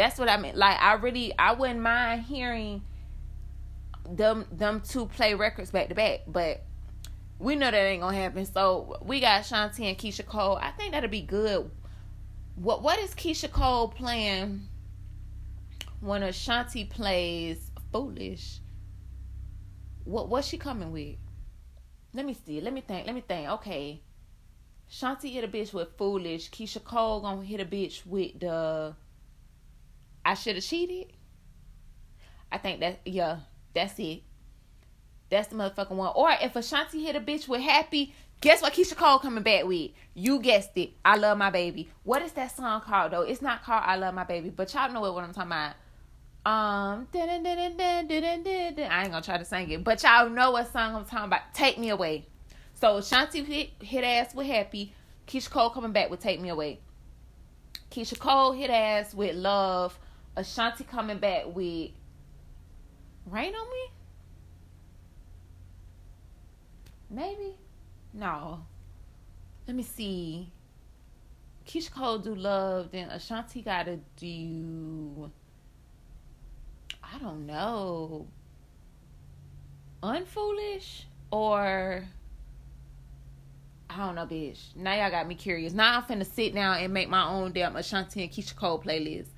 [0.00, 0.56] That's what I mean.
[0.56, 2.80] Like I really I wouldn't mind hearing
[4.08, 6.62] them them two play records back to back, but
[7.38, 8.46] we know that ain't gonna happen.
[8.46, 10.56] So we got Shanti and Keyshia Cole.
[10.56, 11.70] I think that'll be good.
[12.54, 14.62] What what is Keyshia Cole playing
[16.00, 18.60] when Ashanti plays Foolish?
[20.04, 21.16] What what's she coming with?
[22.14, 22.62] Let me see.
[22.62, 23.04] Let me think.
[23.04, 23.50] Let me think.
[23.50, 24.00] Okay.
[24.90, 26.50] Shanti hit a bitch with Foolish.
[26.50, 28.94] Keyshia Cole gonna hit a bitch with the
[30.24, 31.12] I should have cheated.
[32.52, 33.38] I think that yeah,
[33.74, 34.22] that's it.
[35.30, 36.12] That's the motherfucking one.
[36.14, 39.92] Or if Ashanti hit a bitch with happy, guess what Keyshia Cole coming back with?
[40.14, 40.90] You guessed it.
[41.04, 41.88] I love my baby.
[42.02, 43.22] What is that song called though?
[43.22, 45.74] It's not called I love my baby, but y'all know what I'm talking about.
[46.46, 47.18] Um, I
[49.02, 51.54] ain't gonna try to sing it, but y'all know what song I'm talking about.
[51.54, 52.26] Take me away.
[52.74, 54.94] So Shanti hit hit ass with happy.
[55.30, 56.80] Keyshia Cole coming back with Take Me Away.
[57.90, 59.96] Keyshia Cole hit ass with Love.
[60.36, 61.90] Ashanti coming back with
[63.26, 63.90] Rain on Me?
[67.10, 67.56] Maybe?
[68.12, 68.64] No.
[69.66, 70.50] Let me see.
[71.66, 75.30] Keyshia Cole do love, then Ashanti gotta do
[77.02, 78.26] I don't know.
[80.02, 82.04] Unfoolish or
[83.88, 84.76] I don't know, bitch.
[84.76, 85.72] Now y'all got me curious.
[85.72, 89.28] Now I'm finna sit down and make my own damn Ashanti and Keyshia Cole playlist.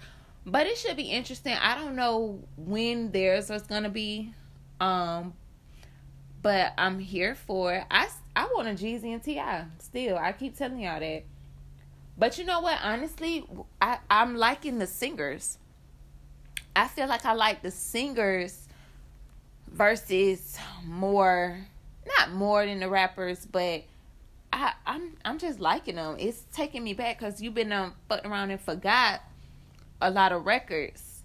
[0.44, 1.54] But it should be interesting.
[1.54, 4.34] I don't know when theirs is gonna be.
[4.80, 5.34] Um
[6.42, 7.84] but I'm here for it.
[7.90, 9.66] I I want a Jeezy and T.I.
[9.78, 11.24] Still, I keep telling y'all that.
[12.18, 12.78] But you know what?
[12.82, 13.44] Honestly,
[13.80, 15.58] I I'm liking the singers.
[16.74, 18.66] I feel like I like the singers
[19.70, 21.58] versus more,
[22.18, 23.84] not more than the rappers, but
[24.52, 26.16] I I'm I'm just liking them.
[26.18, 29.20] It's taking me back because you've been um fucking around and forgot
[30.02, 31.22] a lot of records,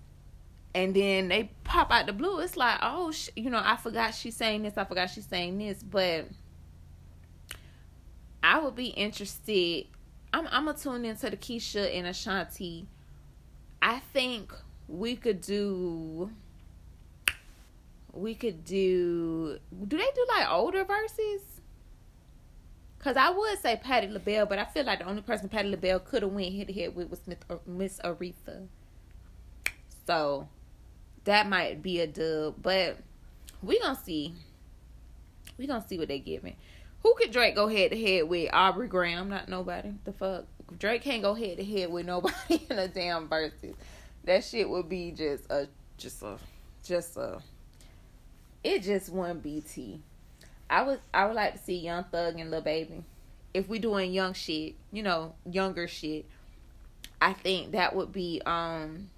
[0.73, 2.39] and then they pop out the blue.
[2.39, 4.77] It's like oh sh- you know I forgot she's saying this.
[4.77, 6.27] I forgot she's saying this, but
[8.43, 9.87] I would be interested.
[10.31, 12.87] I'm I'm gonna tune into the Keyshia and Ashanti.
[13.81, 14.53] I think
[14.87, 16.31] we could do.
[18.13, 19.59] We could do.
[19.87, 21.57] Do they do like older Verzuz?
[22.99, 25.99] Cause I would say Patti LaBelle, but I feel like the only person Patti LaBelle
[25.99, 28.67] could have went head to head with was uh, Miss Aretha.
[30.05, 30.47] So
[31.25, 32.97] that might be a dub, but
[33.62, 34.33] we gonna see.
[35.57, 36.57] We gonna see what they give me.
[37.03, 38.49] Who could Drake go head to head with?
[38.51, 39.93] Aubrey Graham, not nobody.
[40.03, 40.45] The fuck,
[40.77, 43.75] Drake can't go head to head with nobody in a damn Verzuz.
[44.23, 46.38] That shit would be just a, just a,
[46.83, 47.39] just a.
[48.63, 50.01] It just one BT.
[50.69, 53.03] I would, I would like to see Young Thug and Lil Baby.
[53.53, 56.25] If we doing young shit, you know, younger shit,
[57.21, 59.10] I think that would be, um,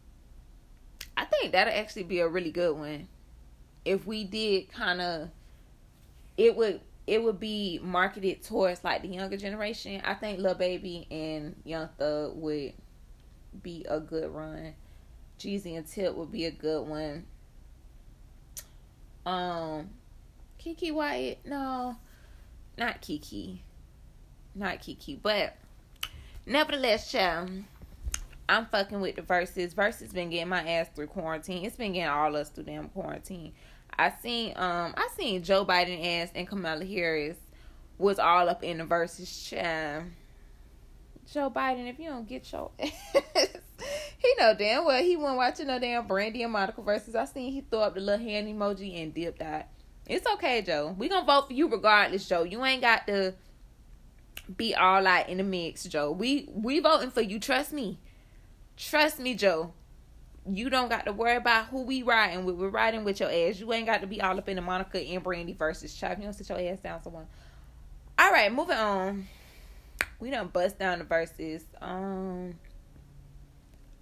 [1.18, 3.08] I think that'd actually be a really good one.
[3.84, 5.30] If we did kind of,
[6.38, 10.00] it would it would be marketed towards like the younger generation.
[10.06, 12.74] I think Lil Baby and Young Thug would
[13.64, 14.76] be a good run.
[15.40, 17.26] Jeezy and Tip would be a good one.
[19.26, 19.90] Um,
[20.60, 21.96] Keke Wyatt, no,
[22.78, 23.64] not Kiki,
[24.54, 25.56] not Kiki, but
[26.46, 27.50] nevertheless, child,
[28.50, 29.74] I'm fucking with the Verzuz.
[29.74, 31.66] Verzuz been getting my ass through quarantine.
[31.66, 33.54] It's been getting all us through damn quarantine.
[33.98, 37.38] I seen um I seen Joe Biden ass and Kamala Harris
[37.98, 40.04] was all up in the Verzuz chat.
[41.32, 42.92] Joe Biden, if you don't get your ass,
[44.18, 47.16] he know damn well he wasn't watching no damn Brandy and Monica Verzuz.
[47.16, 49.66] I seen he throw up the little hand emoji and dipped out.
[50.10, 50.94] It's okay, Joe.
[50.98, 52.44] We gonna vote for you regardless, Joe.
[52.44, 53.34] You ain't got to
[54.58, 56.12] be all out in the mix, Joe.
[56.12, 57.40] We we voting for you.
[57.40, 58.00] Trust me.
[58.76, 59.74] Trust me, Joe
[60.52, 62.56] you don't got to worry about who we riding with.
[62.56, 63.60] We're riding with your ass.
[63.60, 66.18] You ain't got to be all up in the Monica and Brandy versus Chuck.
[66.18, 67.28] You don't sit your ass down someone.
[68.18, 69.28] All right, moving on.
[70.20, 71.64] We don't bust down the Verzuz.
[71.82, 72.56] Um,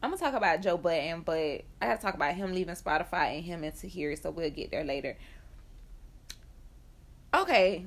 [0.02, 3.44] I'm gonna talk about Joe Budden, but I gotta talk about him leaving Spotify and
[3.44, 5.18] him into here, so we'll get there later.
[7.34, 7.86] Okay,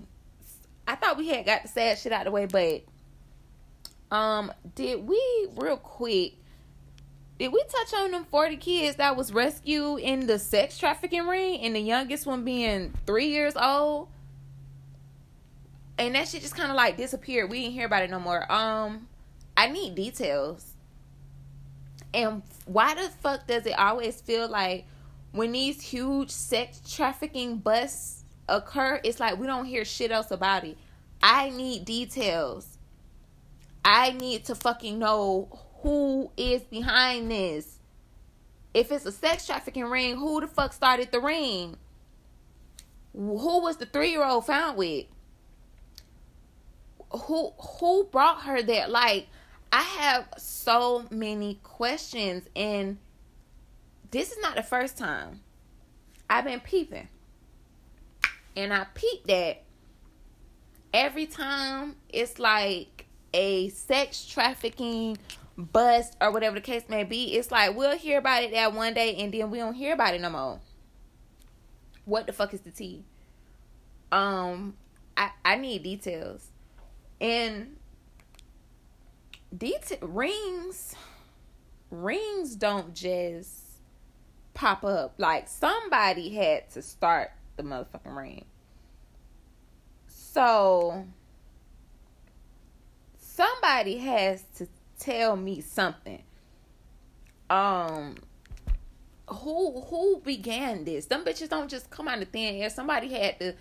[0.86, 5.06] I thought we had got the sad shit out of the way, but um, did
[5.06, 6.34] we real quick?
[7.40, 11.60] did we touch on them 40 kids that was rescued in the sex trafficking ring
[11.62, 14.08] and the youngest one being three years old?
[15.98, 17.50] And that shit just kind of like disappeared.
[17.50, 18.50] We didn't hear about it no more.
[18.52, 19.08] Um
[19.56, 20.74] i need details.
[22.12, 24.84] And why the fuck does it always feel like
[25.32, 28.19] when these huge sex trafficking busts
[28.50, 30.76] occur it's like we don't hear shit else about it
[31.22, 32.78] i need details
[33.84, 35.48] i need to fucking know
[35.82, 37.78] who is behind this.
[38.72, 41.76] If it's a sex trafficking ring, who the fuck started the ring?
[43.12, 45.06] Who was the three year old found with?
[47.10, 48.86] Who who brought her there?
[48.86, 49.26] Like,
[49.72, 52.98] I have so many questions, and
[54.12, 55.40] this is not the first time.
[56.28, 57.08] I've been peeping.
[58.56, 59.62] And I peeped that
[60.92, 65.18] every time it's like a sex trafficking
[65.56, 68.94] bust or whatever the case may be, it's like we'll hear about it that one
[68.94, 70.60] day and then we don't hear about it no more.
[72.04, 73.04] What the fuck is the tea?
[74.10, 74.74] Um,
[75.16, 76.48] I I need details,
[77.20, 77.76] and
[79.56, 80.96] detail rings,
[81.90, 83.60] rings don't just
[84.54, 85.14] pop up.
[85.18, 87.30] Like somebody had to start
[87.60, 88.44] the motherfucking ring.
[90.08, 91.04] So
[93.18, 96.22] somebody has to tell me something.
[97.48, 98.16] Um
[99.28, 101.06] who who began this?
[101.06, 102.70] Them bitches don't just come out of thin air.
[102.70, 103.54] Somebody had to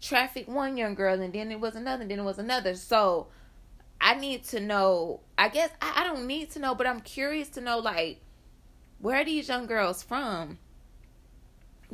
[0.00, 2.74] traffic one young girl and then it was another, then it was another.
[2.74, 3.28] So
[4.00, 7.48] I need to know I guess I, I don't need to know, but I'm curious
[7.50, 8.20] to know like
[8.98, 10.58] where are these young girls from?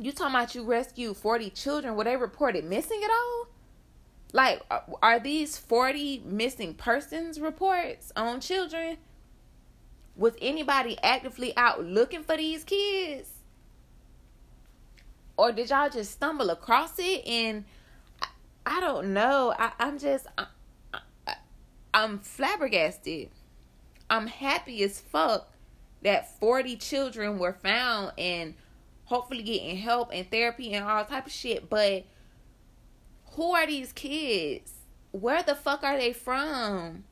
[0.01, 1.95] You talking about you rescued 40 children?
[1.95, 3.47] Were they reported missing at all?
[4.33, 8.97] Like, uh, are these 40 missing persons reports on children?
[10.15, 13.29] Was anybody actively out looking for these kids?
[15.37, 17.23] Or did y'all just stumble across it?
[17.27, 17.65] And
[18.23, 18.27] I,
[18.65, 19.53] I don't know.
[19.55, 20.47] I, I'm just, I,
[21.27, 21.35] I,
[21.93, 23.29] I'm flabbergasted.
[24.09, 25.51] I'm happy as fuck
[26.01, 28.55] that 40 children were found and
[29.11, 31.69] hopefully getting help and therapy and all type of shit.
[31.69, 32.05] But
[33.33, 34.71] who are these kids?
[35.11, 37.03] Where the fuck are they from?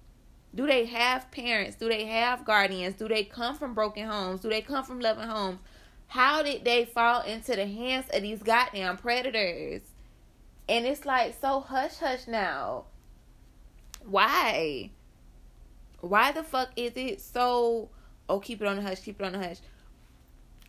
[0.55, 1.75] Do they have parents?
[1.75, 2.95] Do they have guardians?
[2.95, 4.39] Do they come from broken homes?
[4.39, 5.59] Do they come from loving homes?
[6.07, 9.81] How did they fall into the hands of these goddamn predators?
[10.69, 12.85] And it's like so hush hush now.
[14.05, 14.91] Why?
[15.99, 17.89] Why the fuck is it so
[18.29, 19.57] oh keep it on the hush, keep it on the hush?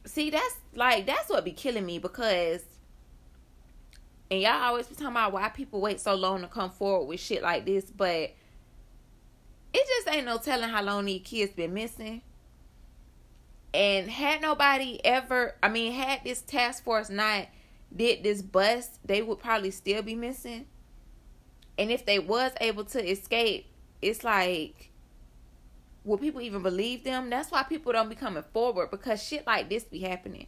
[0.07, 2.65] See, that's like that's what be killing me because
[4.31, 7.21] and y'all always be talking about why people wait so long to come forward with
[7.21, 8.33] shit like this, but
[9.73, 12.23] it just ain't no telling how long these kids been missing.
[13.75, 17.49] And had nobody ever, I mean, had this task force not
[17.95, 20.67] did this bust, they would probably still be missing.
[21.77, 23.67] And if they was able to escape,
[24.01, 24.90] it's like,
[26.05, 27.31] will people even believe them?
[27.31, 30.47] That's why people don't be coming forward because shit like this be happening.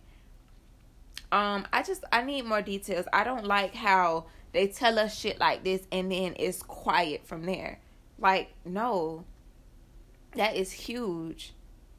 [1.31, 3.07] Um, I just I need more details.
[3.13, 7.45] I don't like how they tell us shit like this and then it's quiet from
[7.45, 7.81] there.
[8.19, 9.25] Like, no,
[10.37, 11.55] that is huge.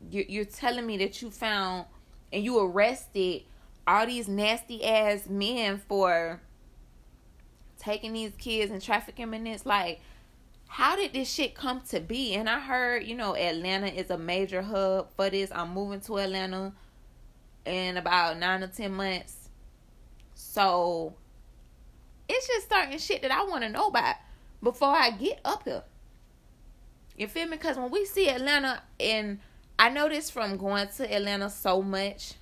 [0.09, 1.85] You're telling me that you found
[2.31, 3.43] and you arrested
[3.87, 6.41] all these nasty ass men for
[7.77, 10.01] taking these kids and trafficking it's like,
[10.73, 12.33] how did this shit come to be?
[12.33, 15.51] And I heard, you know, Atlanta is a major hub for this.
[15.53, 16.73] I'm moving to Atlanta
[17.63, 19.49] in about nine or ten months.
[20.33, 21.13] So
[22.27, 24.15] it's just certain shit that I want to know about
[24.63, 25.83] before I get up here.
[27.15, 27.57] You feel me?
[27.57, 29.41] Because when we see Atlanta, and
[29.77, 32.33] I noticed from going to Atlanta so much,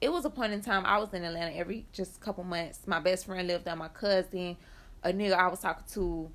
[0.00, 2.86] it was a point in time I was in Atlanta every just couple months.
[2.86, 4.56] My best friend lived there, my cousin,
[5.04, 6.30] a nigga I was talking to.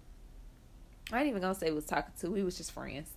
[1.12, 2.32] I ain't even gonna say was talking to.
[2.32, 3.10] We was just friends.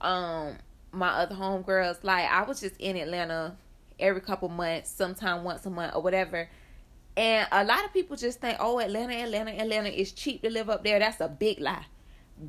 [0.00, 0.56] Um,
[0.92, 3.56] my other homegirls, like I was just in Atlanta
[3.98, 6.48] every couple months, sometime once a month or whatever.
[7.16, 10.70] And a lot of people just think, oh, Atlanta, Atlanta, Atlanta is cheap to live
[10.70, 10.98] up there.
[10.98, 11.84] That's a big lie.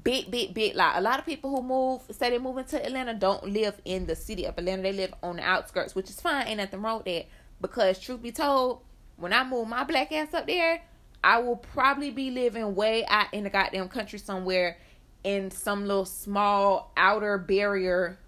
[0.04, 0.98] Big, big, big lie.
[0.98, 4.16] A lot of people who move, say they move into Atlanta, don't live in the
[4.16, 4.84] city of Atlanta.
[4.84, 6.48] They live on the outskirts, which is fine.
[6.48, 7.26] Ain't nothing wrong with that.
[7.62, 8.82] Because, truth be told,
[9.18, 10.82] when I moved my black ass up there,
[11.24, 14.78] I will probably be living way out in the goddamn country somewhere
[15.24, 18.20] in some little small outer barrier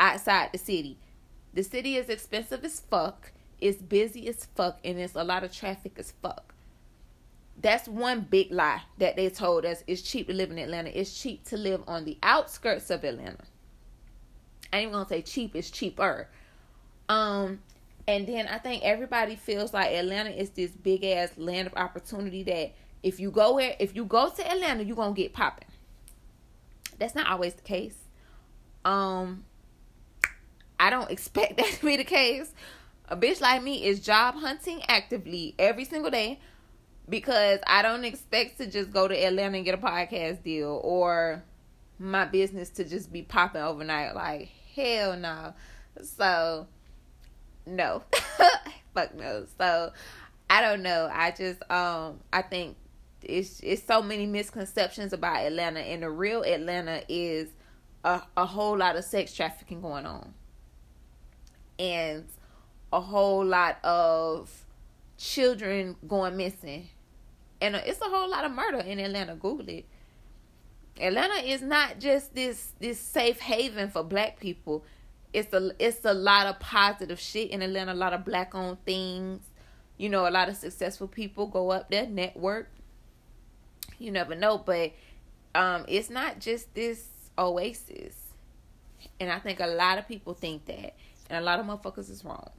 [0.00, 0.98] outside the city.
[1.54, 3.32] The city is expensive as fuck.
[3.60, 6.54] It's busy as fuck, and it's a lot of traffic as fuck.
[7.60, 9.84] That's one big lie that they told us.
[9.86, 10.98] It's cheap to live in Atlanta.
[10.98, 13.44] It's cheap to live on the outskirts of Atlanta.
[14.72, 15.54] I ain't gonna say cheap.
[15.54, 16.28] It's cheaper.
[17.08, 17.60] Um,
[18.10, 22.42] and then I think everybody feels like Atlanta is this big ass land of opportunity
[22.42, 22.72] that
[23.04, 25.68] if you go where if you go to Atlanta, you're gonna get popping.
[26.98, 27.96] That's not always the case.
[28.84, 29.44] Um,
[30.78, 32.52] I don't expect that to be the case.
[33.08, 36.40] A bitch like me is job hunting actively every single day
[37.08, 41.44] because I don't expect to just go to Atlanta and get a podcast deal or
[41.98, 44.16] my business to just be popping overnight.
[44.16, 45.54] Like, hell no.
[46.02, 46.66] So,
[47.70, 48.02] no.
[48.94, 49.46] Fuck no.
[49.58, 49.92] So,
[50.48, 51.08] I don't know.
[51.12, 52.76] I just, um, I think
[53.22, 57.48] it's, it's so many misconceptions about Atlanta and the real Atlanta is
[58.04, 60.34] a, a whole lot of sex trafficking going on
[61.78, 62.26] and
[62.92, 64.64] a whole lot of
[65.16, 66.88] children going missing.
[67.60, 69.34] And it's a whole lot of murder in Atlanta.
[69.34, 69.86] Google it.
[70.98, 74.84] Atlanta is not just this this safe haven for black people.
[75.32, 77.92] It's a it's a lot of positive shit in Atlanta.
[77.92, 79.42] A lot of black owned things.
[79.96, 82.70] You know, a lot of successful people go up there, network.
[83.98, 84.92] You never know, but
[85.54, 87.06] um, it's not just this
[87.38, 88.16] oasis.
[89.18, 90.94] And I think a lot of people think that
[91.30, 92.50] and a lot of motherfuckers is wrong.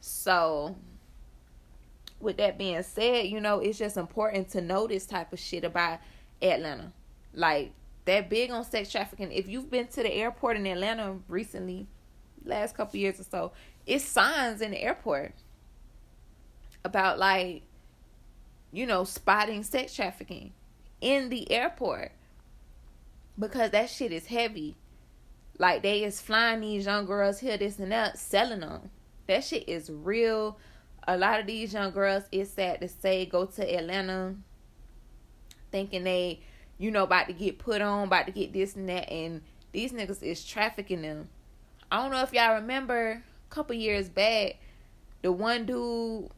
[0.00, 0.76] So,
[2.20, 5.64] with that being said, you know, it's just important to know this type of shit
[5.64, 5.98] about
[6.40, 6.92] Atlanta.
[7.34, 7.72] Like,
[8.04, 9.32] that big on sex trafficking.
[9.32, 11.86] If you've been to the airport in Atlanta recently,
[12.44, 13.52] last couple years or so,
[13.86, 15.32] it's signs in the airport
[16.84, 17.62] about like,
[18.72, 20.52] you know, spotting sex trafficking
[21.00, 22.12] in the airport
[23.38, 24.76] because that shit is heavy.
[25.58, 28.90] Like they is flying these young girls here, this and that, selling them.
[29.26, 30.58] That shit is real.
[31.06, 34.36] A lot of these young girls, it's sad to say, go to Atlanta
[35.70, 36.40] thinking they
[36.80, 39.92] you know, about to get put on, about to get this and that, and these
[39.92, 41.28] niggas is trafficking them.
[41.90, 44.56] I don't know if y'all remember a couple years back,
[45.22, 46.30] the one dude,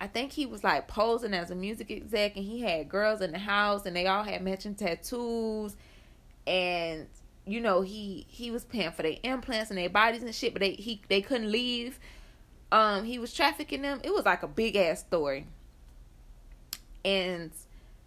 [0.00, 3.32] I think he was like posing as a music exec, and he had girls in
[3.32, 5.76] the house, and they all had matching tattoos,
[6.46, 7.06] and
[7.46, 10.60] you know he he was paying for their implants and their bodies and shit, but
[10.60, 11.98] they he they couldn't leave.
[12.72, 14.00] Um, he was trafficking them.
[14.02, 15.46] It was like a big ass story,
[17.04, 17.52] and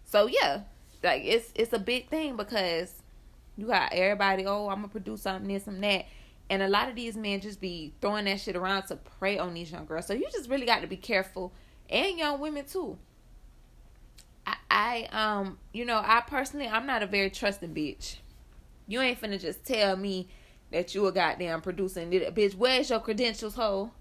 [0.04, 0.60] so yeah,
[1.02, 3.02] like it's it's a big thing because
[3.56, 4.46] you got everybody.
[4.46, 6.06] Oh, I'm gonna produce something this and that.
[6.50, 9.54] And a lot of these men just be throwing that shit around to prey on
[9.54, 10.06] these young girls.
[10.06, 11.52] So you just really got to be careful,
[11.88, 12.98] and young women too.
[14.44, 18.16] I, I um, you know, I personally, I'm not a very trusting bitch.
[18.88, 20.28] You ain't finna just tell me
[20.72, 22.34] that you a goddamn producing it.
[22.34, 23.92] Bitch, where's your credentials, ho?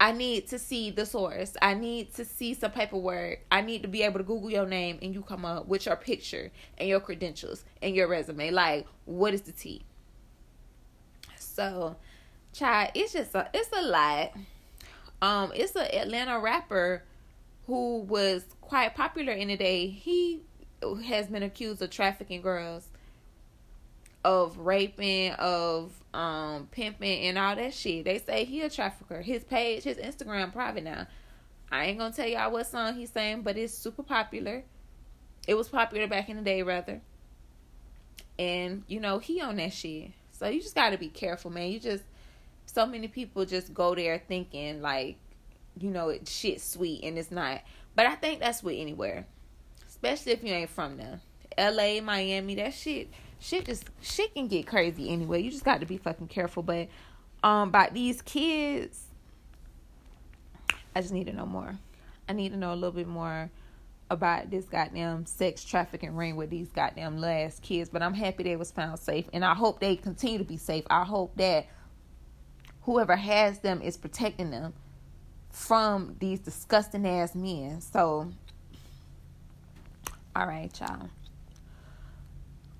[0.00, 1.54] I need to see the source.
[1.62, 3.40] I need to see some paperwork.
[3.52, 5.96] I need to be able to Google your name and you come up with your
[5.96, 8.50] picture and your credentials and your resume.
[8.50, 9.82] Like, what is the T?
[11.54, 11.96] So,
[12.52, 14.32] child, it's just a it's a lot.
[15.20, 17.04] Um, it's an Atlanta rapper
[17.66, 19.86] who was quite popular in the day.
[19.86, 20.42] He
[21.06, 22.88] has been accused of trafficking girls
[24.24, 28.04] of raping, of um pimping and all that shit.
[28.04, 29.22] They say he a trafficker.
[29.22, 31.06] His page, his Instagram private now.
[31.70, 34.62] I ain't gonna tell y'all what song he's saying, but it's super popular.
[35.48, 37.00] It was popular back in the day, rather.
[38.38, 40.12] And you know he on that shit.
[40.42, 41.70] So you just gotta be careful, man.
[41.70, 42.02] You just
[42.66, 45.16] so many people just go there thinking like,
[45.78, 47.60] you know, it shit sweet and it's not.
[47.94, 49.24] But I think that's with anywhere,
[49.88, 51.20] especially if you ain't from there.
[51.56, 55.40] L.A., Miami, that shit shit just shit can get crazy anyway.
[55.40, 56.64] You just got to be fucking careful.
[56.64, 56.88] But
[57.44, 59.00] um, about these kids,
[60.96, 61.78] I just need to know more.
[62.28, 63.48] I need to know a little bit more
[64.12, 67.88] about this goddamn sex trafficking ring with these goddamn last kids.
[67.90, 70.84] But I'm happy they was found safe, and I hope they continue to be safe.
[70.90, 71.66] I hope that
[72.82, 74.74] whoever has them is protecting them
[75.50, 77.80] from these disgusting ass men.
[77.80, 78.30] So,
[80.36, 81.08] all right, y'all.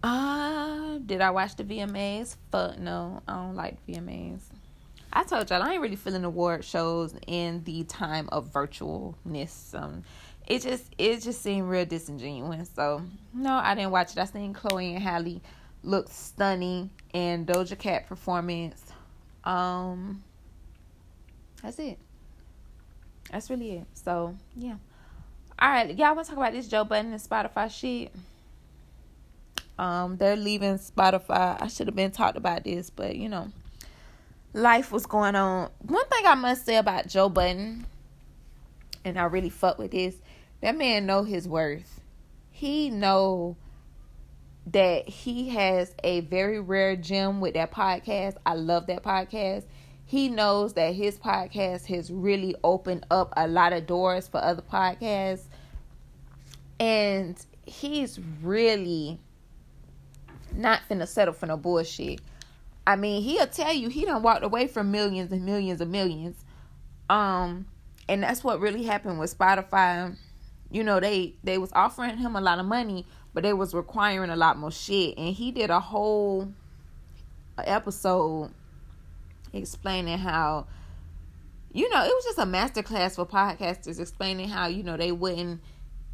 [0.02, 2.36] Uh, did I watch the VMAs?
[2.50, 4.42] Fuck no, I don't like VMAs.
[5.14, 9.74] I told y'all I ain't really feeling award shows in the time of virtualness.
[9.74, 10.02] Um,
[10.52, 12.70] it just it just seemed real disingenuous.
[12.74, 14.18] So no, I didn't watch it.
[14.18, 15.40] I seen Chloe and Halle
[15.82, 18.82] look stunning and Doja Cat performance.
[19.44, 20.22] Um,
[21.62, 21.98] that's it.
[23.30, 23.86] That's really it.
[23.94, 24.76] So yeah.
[25.58, 28.12] All right, y'all want to talk about this Joe Budden and Spotify shit?
[29.78, 31.60] Um, they're leaving Spotify.
[31.60, 33.50] I should have been talked about this, but you know,
[34.52, 35.70] life was going on.
[35.80, 37.86] One thing I must say about Joe Budden,
[39.04, 40.16] and I really fuck with this,
[40.62, 42.00] that man know his worth.
[42.50, 43.56] He know
[44.66, 48.36] that he has a very rare gem with that podcast.
[48.46, 49.64] I love that podcast.
[50.04, 54.62] He knows that his podcast has really opened up a lot of doors for other
[54.62, 55.44] podcasts.
[56.78, 59.18] And he's really
[60.54, 62.20] not finna settle for no bullshit.
[62.86, 66.44] I mean, he'll tell you he done walked away from millions and millions and millions.
[67.08, 67.66] Um,
[68.08, 70.16] and that's what really happened with Spotify.
[70.72, 74.30] You know, they they was offering him a lot of money, but they was requiring
[74.30, 75.16] a lot more shit.
[75.18, 76.52] And he did a whole
[77.58, 78.50] episode
[79.52, 80.66] explaining how
[81.74, 85.62] you know, it was just a masterclass for podcasters explaining how, you know, they wouldn't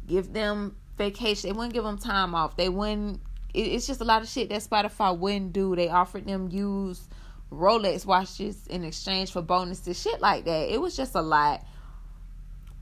[0.07, 3.19] give them vacation, they wouldn't give them time off, they wouldn't
[3.53, 5.75] it's just a lot of shit that Spotify wouldn't do.
[5.75, 7.07] They offered them use
[7.51, 10.71] Rolex watches in exchange for bonuses, shit like that.
[10.71, 11.65] It was just a lot.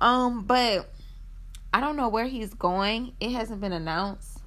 [0.01, 0.91] Um, but
[1.74, 3.13] I don't know where he's going.
[3.20, 4.39] It hasn't been announced.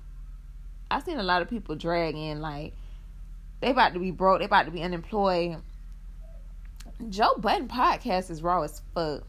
[0.90, 2.74] I've seen a lot of people drag in like
[3.60, 5.58] they about to be broke, they about to be unemployed.
[7.08, 9.22] Joe Budden podcast is raw as fuck.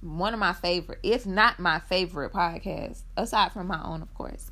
[0.00, 4.50] One of my favorite, if not my favorite podcast, aside from my own, of course.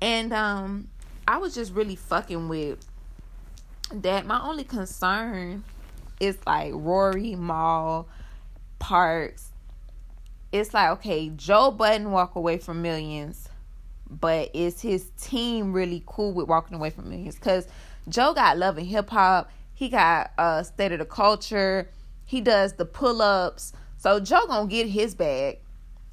[0.00, 0.88] And um
[1.26, 2.78] I was just really fucking with
[3.92, 4.24] that.
[4.24, 5.64] My only concern
[6.20, 8.08] is like Rory Mal
[8.78, 9.50] Parks.
[10.50, 13.48] It's like okay, Joe Budden walk away from millions,
[14.08, 17.34] but is his team really cool with walking away from millions?
[17.34, 17.68] Because
[18.08, 19.50] Joe got love and hip hop.
[19.74, 21.90] He got uh state of the culture.
[22.24, 23.72] He does the pull ups.
[23.98, 25.58] So Joe gonna get his bag.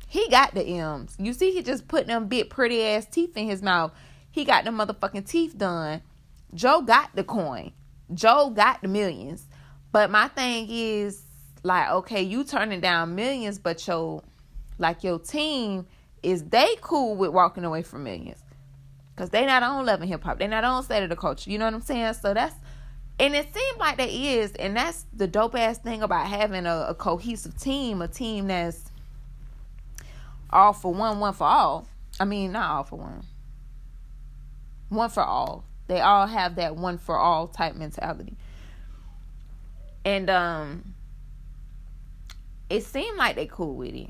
[0.08, 1.16] He got the M's.
[1.20, 3.92] You see, he just put them big pretty ass teeth in his mouth.
[4.32, 6.02] He got the motherfucking teeth done.
[6.54, 7.72] Joe got the coin.
[8.14, 9.48] Joe got the millions.
[9.92, 11.25] But my thing is
[11.66, 14.22] like, okay, you turning down millions, but your
[14.78, 15.88] like your team
[16.22, 18.40] is they cool with walking away from millions.
[19.16, 20.40] Cause they not on loving hip hop.
[20.40, 21.50] They not on state of the culture.
[21.50, 22.14] You know what I'm saying?
[22.16, 22.56] So that's
[23.18, 26.88] and it seemed like they is, and that's the dope ass thing about having a,
[26.90, 28.92] a cohesive team, a team that's
[30.50, 31.88] all for one, one for all.
[32.20, 33.24] I mean, not all for one.
[34.90, 35.64] One for all.
[35.88, 38.36] They all have that one for all type mentality.
[40.04, 40.95] And um
[42.76, 44.10] it seemed like they cool with it.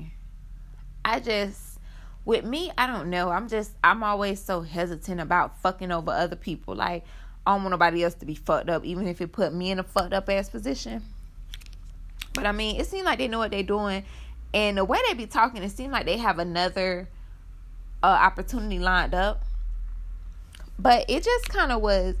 [1.04, 1.78] I just
[2.24, 3.30] with me, I don't know.
[3.30, 6.74] I'm just I'm always so hesitant about fucking over other people.
[6.74, 7.04] Like
[7.46, 9.78] I don't want nobody else to be fucked up, even if it put me in
[9.78, 11.02] a fucked up ass position.
[12.34, 14.04] But I mean, it seemed like they know what they're doing,
[14.52, 17.08] and the way they be talking, it seemed like they have another
[18.02, 19.44] uh, opportunity lined up.
[20.78, 22.16] But it just kind of was.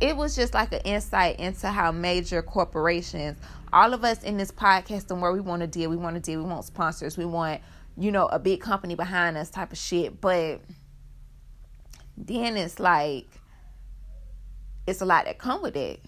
[0.00, 3.38] It was just like an insight into how major corporations,
[3.74, 6.20] all of us in this podcast, and where we want to deal, we want to
[6.20, 7.60] deal, we want sponsors, we want,
[7.98, 10.20] you know, a big company behind us type of shit.
[10.20, 10.60] But
[12.16, 13.26] then it's like
[14.86, 16.00] it's a lot that come with it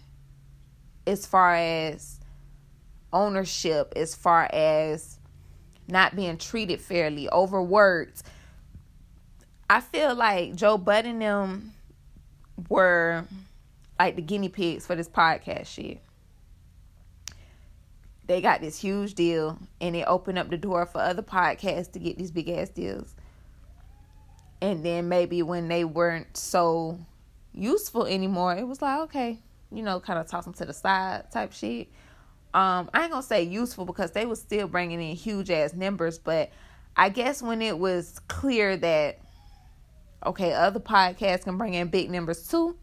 [1.07, 2.21] as far as
[3.13, 5.19] ownership as far as
[5.89, 8.23] not being treated fairly overworked
[9.71, 11.73] i feel like joe budden them
[12.69, 13.25] were
[13.99, 16.01] like the guinea pigs for this podcast shit
[18.27, 21.99] they got this huge deal and it opened up the door for other podcasts to
[21.99, 23.15] get these big ass deals
[24.61, 26.99] and then maybe when they weren't so
[27.53, 29.39] useful anymore, it was like, okay,
[29.71, 31.89] you know, kind of toss them to the side type shit.
[32.55, 36.19] Um, I ain't gonna say useful because they was still bringing in huge ass numbers,
[36.19, 36.51] but
[36.97, 39.21] I guess when it was clear that
[40.25, 42.77] okay, other podcasts can bring in big numbers too,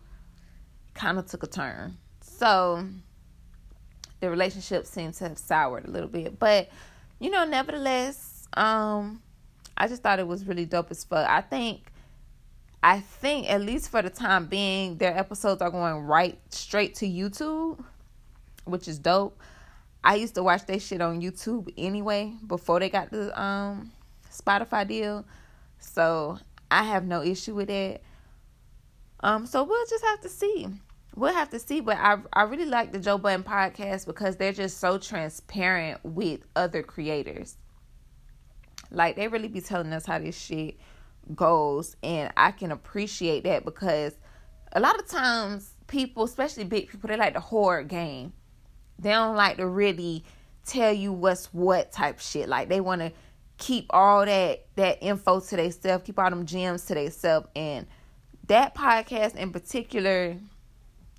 [0.94, 1.98] kind of took a turn.
[2.22, 2.88] So
[4.24, 6.70] the relationship seemed to have soured a little bit, but
[7.20, 9.22] you know, nevertheless, um,
[9.76, 11.30] I just thought it was really dope as fuck.
[11.30, 11.92] I think
[12.82, 17.06] I think at least for the time being, their episodes are going right straight to
[17.06, 17.84] YouTube,
[18.64, 19.38] which is dope.
[20.06, 23.92] I used to watch their shit on YouTube anyway before they got the um
[24.32, 25.26] Spotify deal.
[25.80, 26.40] So
[26.72, 28.02] I have no issue with it.
[29.20, 30.70] Um, so we'll just have to see.
[31.16, 34.53] We'll have to see, but I I really like the Joe Budden podcast because they're
[34.53, 37.57] just so transparent with other creators.
[38.89, 40.78] Like they really be telling us how this shit
[41.36, 44.18] goes and I can appreciate that because
[44.74, 48.34] a lot of times people, especially big people, they like the horror game.
[48.99, 50.24] They don't like to really
[50.66, 52.49] tell you what's what type shit.
[52.49, 53.11] Like they want to
[53.57, 57.47] keep all that that info to themselves, keep all them gems to themselves.
[57.55, 57.86] And
[58.47, 60.38] that podcast in particular,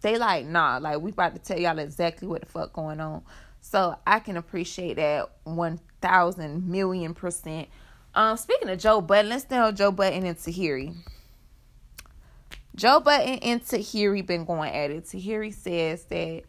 [0.05, 3.23] they like nah, like we about to tell y'all exactly what the fuck going on.
[3.63, 7.69] So I can appreciate that one thousand million percent.
[8.15, 10.95] Um, speaking of Joe Budden, let's know Joe Budden and Tahiry.
[12.77, 15.05] Joe Budden and Tahiry been going at it.
[15.05, 16.43] Tahiry says that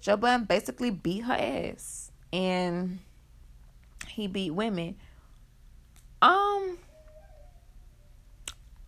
[0.00, 3.00] Joe Budden basically beat her ass and
[4.06, 4.94] he beat women.
[6.22, 6.78] Um,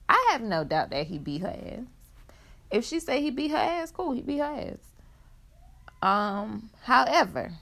[0.09, 1.87] I have no doubt that he beat her ass.
[2.75, 4.79] If she say he beat her ass, cool, he beat her ass.
[6.03, 7.53] Um, however,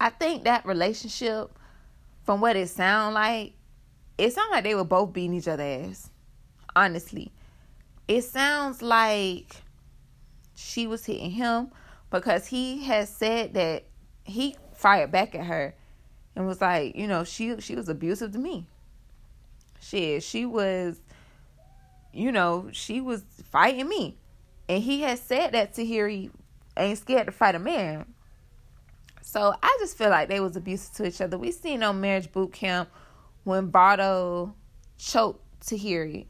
[0.00, 1.50] I think that relationship
[2.24, 3.52] from what it sound like,
[4.16, 6.08] it sounds like they were both beating each other ass.
[6.74, 7.30] Honestly.
[8.08, 9.56] It sounds like
[10.54, 11.70] she was hitting him
[12.10, 13.84] because he has said that
[14.24, 15.74] he fired back at her
[16.34, 18.66] and was like, you know, she she was abusive to me.
[19.78, 21.00] Shit, she was
[22.16, 24.16] you know, she was fighting me.
[24.68, 26.30] And he has said that Tahiry
[26.76, 28.06] ain't scared to fight a man.
[29.22, 31.38] So I just feel like they was abusive to each other.
[31.38, 32.88] We seen on Marriage Boot Camp
[33.44, 34.54] when Vado
[34.98, 36.26] choked Tahiry.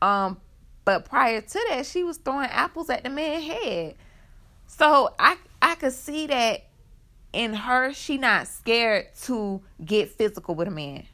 [0.00, 0.40] Um,
[0.84, 3.94] but prior to that, she was throwing apples at the man's head.
[4.66, 6.64] So I I could see that
[7.32, 11.04] in her, she not scared to get physical with a man.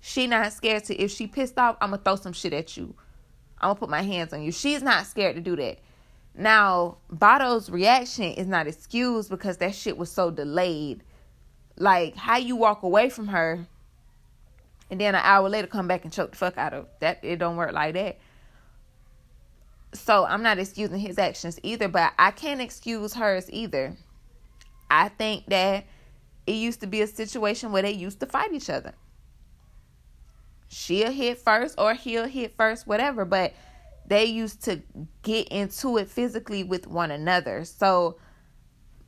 [0.00, 2.94] She not scared to if she pissed off, I'm gonna throw some shit at you.
[3.58, 4.52] I'm gonna put my hands on you.
[4.52, 5.78] She's not scared to do that.
[6.34, 11.02] Now, Vado's reaction is not excused because that shit was so delayed.
[11.76, 13.66] Like, how you walk away from her
[14.90, 17.36] and then an hour later come back and choke the fuck out of that it
[17.36, 18.18] don't work like that.
[19.92, 23.96] So I'm not excusing his actions either, but I can't excuse hers either.
[24.90, 25.84] I think that
[26.46, 28.94] it used to be a situation where they used to fight each other.
[30.72, 33.54] She'll hit first or he'll hit first, whatever, but
[34.06, 34.80] they used to
[35.22, 37.64] get into it physically with one another.
[37.64, 38.18] So,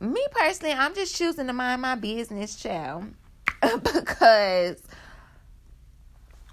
[0.01, 3.05] me personally, I'm just choosing to mind my business, child,
[3.61, 4.83] because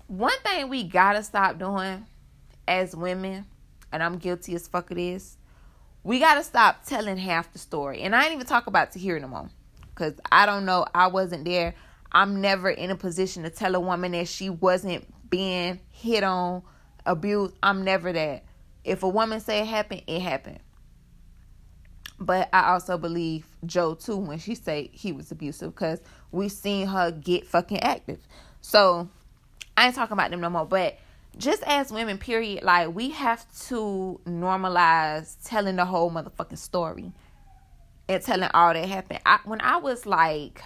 [0.06, 2.06] one thing we gotta stop doing
[2.68, 3.46] as women,
[3.90, 5.38] and I'm guilty as fuck of this,
[6.04, 8.02] we gotta stop telling half the story.
[8.02, 9.50] And I ain't even talk about Tahir no more.
[9.96, 10.86] Cause I don't know.
[10.94, 11.74] I wasn't there.
[12.12, 16.62] I'm never in a position to tell a woman that she wasn't being hit on,
[17.06, 17.54] abused.
[17.62, 18.44] I'm never that.
[18.84, 20.60] If a woman say it happened, it happened.
[22.18, 26.00] But I also believe Joe too when she say he was abusive because
[26.30, 28.26] we seen her get fucking active.
[28.60, 29.08] So
[29.76, 30.66] I ain't talking about them no more.
[30.66, 30.98] But
[31.38, 37.12] just as women, period, like we have to normalize telling the whole motherfucking story
[38.08, 39.20] and telling all that happened.
[39.24, 40.62] I, when I was like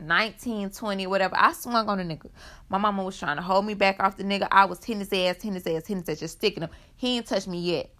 [0.00, 2.30] 19, 20, whatever, I swung on a nigga.
[2.68, 4.48] My mama was trying to hold me back off the nigga.
[4.50, 6.70] I was hitting his ass, hitting his ass, hitting his ass, just sticking him.
[6.96, 7.90] He ain't touched me yet.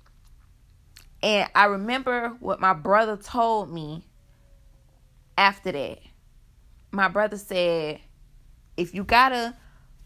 [1.23, 4.05] And I remember what my brother told me
[5.37, 5.99] after that.
[6.93, 8.01] My brother said,
[8.77, 9.57] if you gotta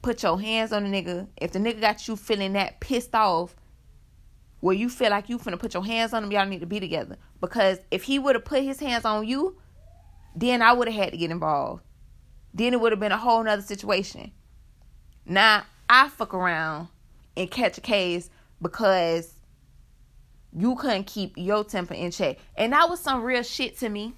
[0.01, 3.55] put your hands on the nigga, if the nigga got you feeling that pissed off,
[4.61, 6.79] where you feel like you finna put your hands on him, y'all need to be
[6.79, 7.19] together.
[7.41, 9.59] Because if he would have put his hands on you,
[10.35, 11.83] then I would have had to get involved.
[12.55, 14.33] Then it would have been a whole nother situation.
[15.25, 16.89] Now I fuck around
[17.37, 18.31] and catch a case
[18.61, 19.35] because
[20.53, 22.39] you couldn't keep your temper in check.
[22.57, 24.15] And that was some real shit to me.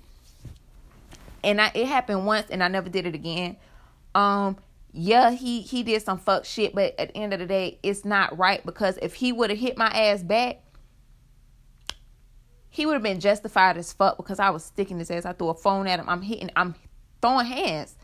[1.42, 3.56] And I, it happened once and I never did it again.
[4.14, 4.56] Um,
[4.92, 8.04] yeah, he he did some fuck shit, but at the end of the day, it's
[8.04, 10.63] not right because if he would have hit my ass back,
[12.74, 15.24] he would have been justified as fuck because I was sticking his ass.
[15.24, 16.08] I threw a phone at him.
[16.08, 16.50] I'm hitting.
[16.56, 16.74] I'm
[17.22, 17.94] throwing hands.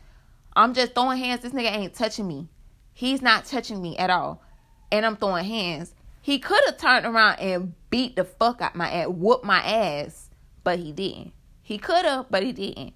[0.55, 1.41] I'm just throwing hands.
[1.41, 2.47] This nigga ain't touching me.
[2.93, 4.41] He's not touching me at all,
[4.89, 5.93] and I'm throwing hands.
[6.21, 10.29] He could have turned around and beat the fuck out my ass, whoop my ass,
[10.63, 11.33] but he didn't.
[11.61, 12.93] He could have, but he didn't.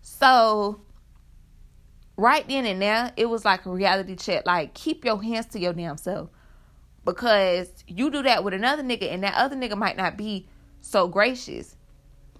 [0.00, 0.80] So
[2.16, 4.46] right then and there, it was like a reality check.
[4.46, 6.30] Like, keep your hands to your damn self.
[7.04, 10.48] Because you do that with another nigga, and that other nigga might not be
[10.80, 11.76] so gracious.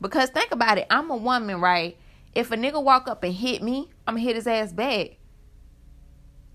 [0.00, 1.96] Because think about it, I'm a woman, right?
[2.34, 5.18] If a nigga walk up and hit me, I'm gonna hit his ass back.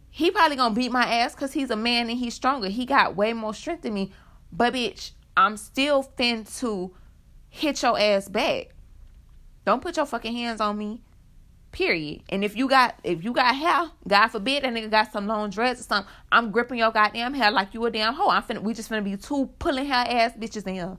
[0.10, 2.70] He probably gonna beat my ass because he's a man and he's stronger.
[2.70, 4.14] He got way more strength than me.
[4.52, 6.96] But bitch, I'm still fin to
[7.50, 8.70] hit your ass back.
[9.66, 11.02] Don't put your fucking hands on me.
[11.72, 12.24] Period.
[12.30, 15.50] And if you got if you got hair, God forbid that nigga got some long
[15.50, 18.30] dreads or something, I'm gripping your goddamn hair like you a damn hoe.
[18.30, 20.98] I'm finna we just finna be two pulling hair ass bitches in here.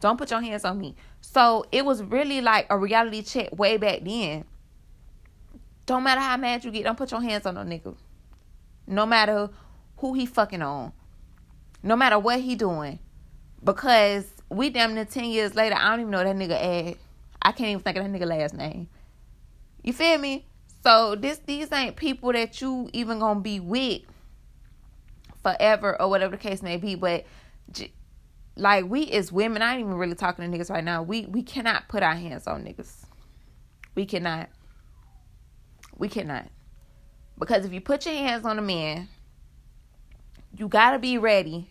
[0.00, 0.94] Don't put your hands on me.
[1.20, 4.44] So it was really like a reality check way back then.
[5.86, 7.96] Don't matter how mad you get, don't put your hands on no nigga.
[8.86, 9.50] No matter
[9.98, 10.92] who he fucking on.
[11.82, 12.98] No matter what he doing.
[13.62, 16.96] Because we damn near 10 years later, I don't even know that nigga ad.
[17.40, 18.88] I can't even think of that nigga last name.
[19.82, 20.46] You feel me?
[20.82, 24.02] So this these ain't people that you even gonna be with
[25.42, 26.94] forever or whatever the case may be.
[26.96, 27.24] But
[28.56, 31.02] like we as women, I ain't even really talking to niggas right now.
[31.02, 33.04] We we cannot put our hands on niggas.
[33.94, 34.48] We cannot.
[35.96, 36.48] We cannot.
[37.38, 39.08] Because if you put your hands on a man,
[40.56, 41.70] you gotta be ready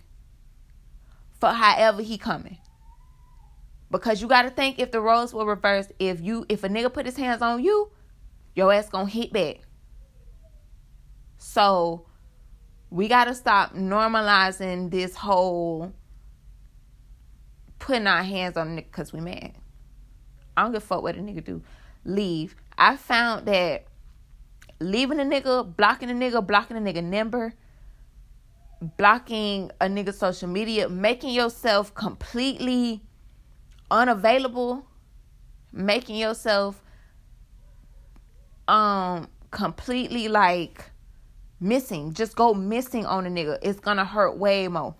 [1.40, 2.60] for however he coming.
[3.90, 7.08] Because you gotta think if the roles were reversed, if you if a nigga put
[7.08, 7.92] his hands on you,
[8.54, 9.62] your ass gonna hit back.
[11.38, 12.06] So
[12.92, 15.94] we gotta stop normalizing this whole
[17.80, 19.54] putting our hands on nigga because we mad.
[20.58, 21.62] I don't give a fuck what a nigga do.
[22.04, 22.56] Leave.
[22.78, 23.86] I found that
[24.80, 27.54] leaving a nigga, blocking a nigga, blocking a nigga number,
[28.98, 33.02] blocking a nigga social media, making yourself completely
[33.92, 34.86] unavailable,
[35.72, 36.82] making yourself
[38.68, 40.92] um completely like
[41.60, 42.14] missing.
[42.14, 43.58] Just go missing on a nigga.
[43.62, 44.96] It's gonna hurt way more.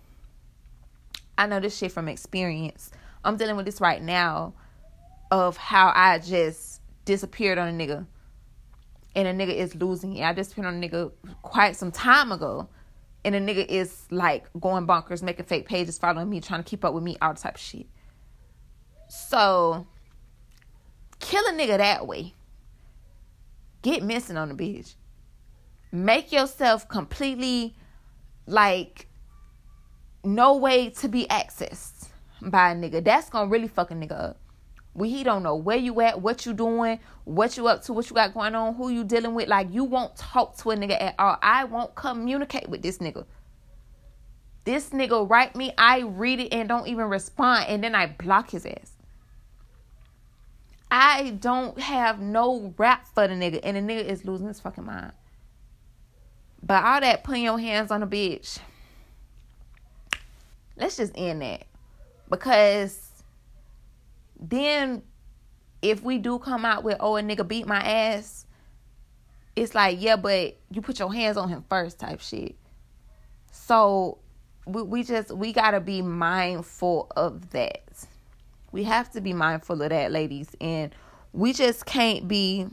[1.38, 2.90] I know this shit from experience.
[3.24, 4.54] I'm dealing with this right now
[5.30, 8.06] of how I just disappeared on a nigga.
[9.14, 10.22] And a nigga is losing it.
[10.22, 11.10] I disappeared on a nigga
[11.42, 12.68] quite some time ago.
[13.24, 16.84] And a nigga is like going bonkers, making fake pages, following me, trying to keep
[16.84, 17.86] up with me, all type of shit.
[19.08, 19.86] So
[21.18, 22.34] kill a nigga that way.
[23.82, 24.94] Get missing on the bitch.
[25.90, 27.74] Make yourself completely
[28.46, 29.08] like
[30.26, 32.08] no way to be accessed
[32.42, 33.02] by a nigga.
[33.02, 34.40] That's gonna really fuck a nigga up.
[34.94, 38.08] We he don't know where you at, what you doing, what you up to, what
[38.08, 39.48] you got going on, who you dealing with.
[39.48, 41.36] Like you won't talk to a nigga at all.
[41.42, 43.26] I won't communicate with this nigga.
[44.64, 48.50] This nigga write me, I read it and don't even respond, and then I block
[48.50, 48.92] his ass.
[50.90, 54.84] I don't have no rap for the nigga, and the nigga is losing his fucking
[54.84, 55.12] mind.
[56.62, 58.58] But all that putting your hands on a bitch,
[60.76, 61.64] let's just end that.
[62.28, 63.10] Because
[64.38, 65.02] then
[65.82, 68.46] if we do come out with, oh, a nigga beat my ass,
[69.54, 72.56] it's like, yeah, but you put your hands on him first type shit.
[73.50, 74.18] So
[74.66, 78.06] we, we just, we got to be mindful of that.
[78.72, 80.48] We have to be mindful of that, ladies.
[80.60, 80.94] And
[81.32, 82.66] we just can't be,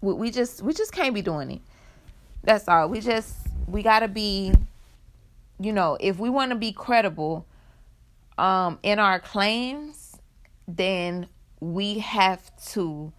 [0.00, 1.60] we, we just, we just can't be doing it.
[2.44, 2.88] That's all.
[2.88, 3.34] We just,
[3.66, 4.52] we got to be,
[5.60, 7.46] you know, if we want to be credible
[8.38, 10.16] um, in our claims,
[10.66, 11.28] then
[11.60, 13.12] we have to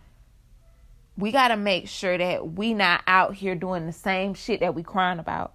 [1.17, 4.73] we got to make sure that we not out here doing the same shit that
[4.73, 5.53] we crying about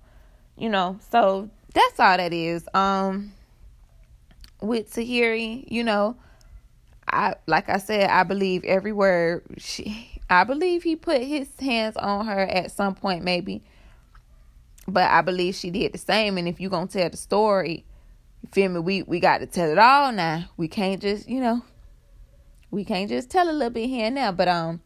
[0.59, 0.99] you know?
[1.11, 2.67] So that's all that is.
[2.73, 3.33] Um
[4.61, 6.17] with Tahiry you know
[7.09, 11.97] i like i said i believe every word she i believe he put his hands
[11.97, 13.63] on her at some point maybe
[14.89, 17.85] but i believe she did the same and if you gonna tell the story
[18.43, 21.41] you feel me we we got to tell it all now we can't just you
[21.41, 21.63] know
[22.71, 24.33] we can't just tell a little bit here and there.
[24.33, 24.81] But um,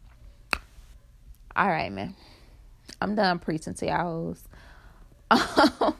[1.56, 2.14] all right, man.
[3.00, 4.36] I'm done preaching to y'all
[5.30, 5.96] I've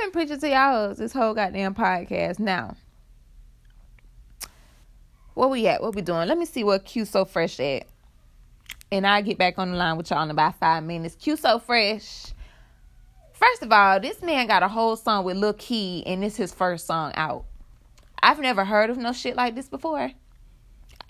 [0.00, 2.38] been preaching to y'all this whole goddamn podcast.
[2.38, 2.76] Now,
[5.34, 5.82] where we at?
[5.82, 6.26] What we doing?
[6.26, 7.86] Let me see what QSoFresh at.
[8.90, 11.16] And I'll get back on the line with y'all in about five minutes.
[11.16, 12.32] QSoFresh.
[13.44, 16.50] First of all, this man got a whole song with Lil Keed, and this his
[16.50, 17.44] first song out.
[18.22, 20.12] I've never heard of no shit like this before.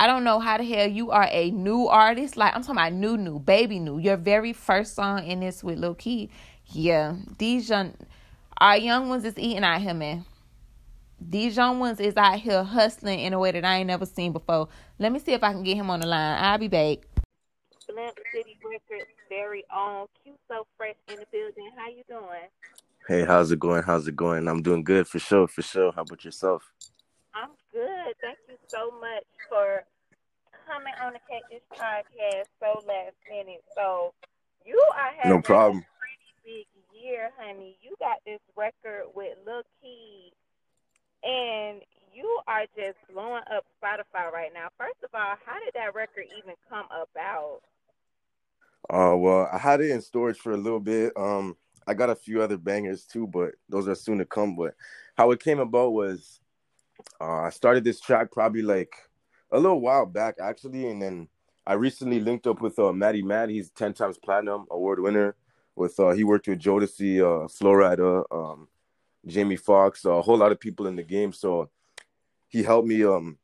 [0.00, 2.36] I don't know how the hell you are a new artist.
[2.36, 3.98] Like I'm talking about new, new, baby new.
[3.98, 6.30] Your very first song in this with Lil Keed.
[6.66, 7.94] Yeah, these young,
[8.58, 10.24] our young ones is eating out here, man.
[11.20, 14.32] These young ones is out here hustling in a way that I ain't never seen
[14.32, 14.68] before.
[14.98, 16.42] Let me see if I can get him on the line.
[16.42, 16.98] I'll be back.
[18.32, 21.70] City Records very own Q So Fresh in the building.
[21.76, 22.48] How you doing?
[23.08, 23.82] Hey, how's it going?
[23.82, 24.48] How's it going?
[24.48, 25.92] I'm doing good for sure, for sure.
[25.92, 26.62] How about yourself?
[27.34, 28.14] I'm good.
[28.22, 29.84] Thank you so much for
[30.66, 33.62] coming on the Cake Dish podcast so last minute.
[33.74, 34.14] So
[34.64, 35.78] you are having no problem.
[35.78, 37.76] a pretty big year, honey.
[37.82, 40.32] You got this record with Lil Keed,
[41.22, 41.82] and
[42.14, 44.68] you are just blowing up Spotify right now.
[44.78, 47.60] First of all, how did that record even come about?
[48.90, 51.12] Uh, well, I had it in storage for a little bit.
[51.16, 51.56] Um,
[51.86, 54.56] I got a few other bangers too, but those are soon to come.
[54.56, 54.74] But
[55.16, 56.40] how it came about was
[57.20, 58.94] uh, I started this track probably like
[59.52, 61.28] a little while back actually, and then
[61.66, 63.48] I recently linked up with uh, Matty Matt.
[63.48, 65.34] He's ten times platinum award winner.
[65.76, 68.68] With uh, he worked with Jodeci, uh, Flo Rida, um,
[69.26, 71.32] Jamie Foxx, a whole lot of people in the game.
[71.32, 71.70] So
[72.48, 73.38] he helped me um,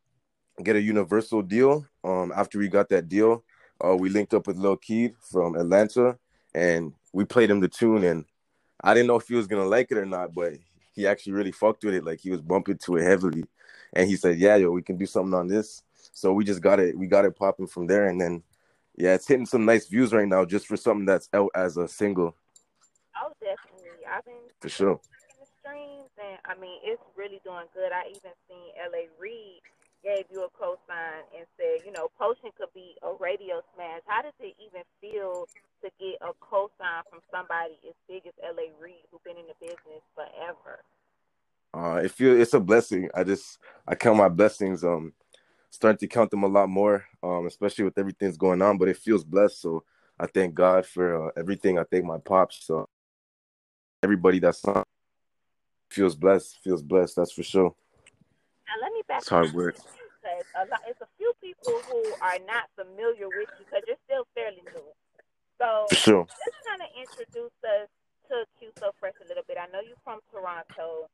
[0.63, 1.87] get a Universal deal.
[2.05, 3.43] Um, after we got that deal,
[3.85, 6.19] uh, we linked up with Lil Keed from Atlanta,
[6.55, 8.05] and we played him the tune.
[8.05, 8.25] And
[8.83, 10.55] I didn't know if he was gonna like it or not, but
[10.93, 12.05] he actually really fucked with it.
[12.05, 13.45] Like he was bumping to it heavily,
[13.93, 16.81] and he said, "Yeah, yo, we can do something on this." So we just got
[16.81, 16.97] it.
[16.97, 18.43] We got it popping from there, and then
[18.97, 21.89] yeah, it's hitting some nice views right now just for something that's out as a
[21.89, 22.37] single.
[23.17, 24.05] Oh, definitely.
[24.11, 25.01] I've been for sure.
[25.41, 27.93] The streams, and I mean, it's really doing good.
[27.93, 29.09] I even seen L.A.
[29.19, 29.63] Reid
[30.03, 34.01] gave you a co-sign and said, you know, Potion could be a radio smash.
[34.07, 35.47] How does it even feel
[35.83, 38.73] to get a co-sign from somebody as big as L.A.
[38.83, 40.81] Reid, who's been in the business forever?
[41.73, 43.09] Uh, it feel it's a blessing.
[43.15, 44.85] I just I count my blessings.
[44.85, 45.13] Um,
[45.71, 47.05] starting to count them a lot more.
[47.23, 48.79] Um, especially with everything's going on.
[48.79, 49.61] But it feels blessed.
[49.61, 49.85] So
[50.19, 51.79] I thank God for uh, everything.
[51.79, 52.67] I thank my pops.
[52.67, 52.89] So
[54.03, 54.83] everybody that's on
[55.91, 56.59] feels blessed.
[56.63, 57.17] Feels blessed.
[57.17, 57.75] That's for sure.
[58.71, 59.21] Now let me back.
[59.21, 59.77] It's hard work.
[60.21, 63.97] Because a lot, it's a few people who are not familiar with you because you're
[64.05, 64.85] still fairly new.
[65.57, 66.29] So sure.
[66.29, 67.89] just kind of introduce us
[68.29, 69.57] to Q So Fresh a little bit.
[69.57, 71.09] I know you're from Toronto.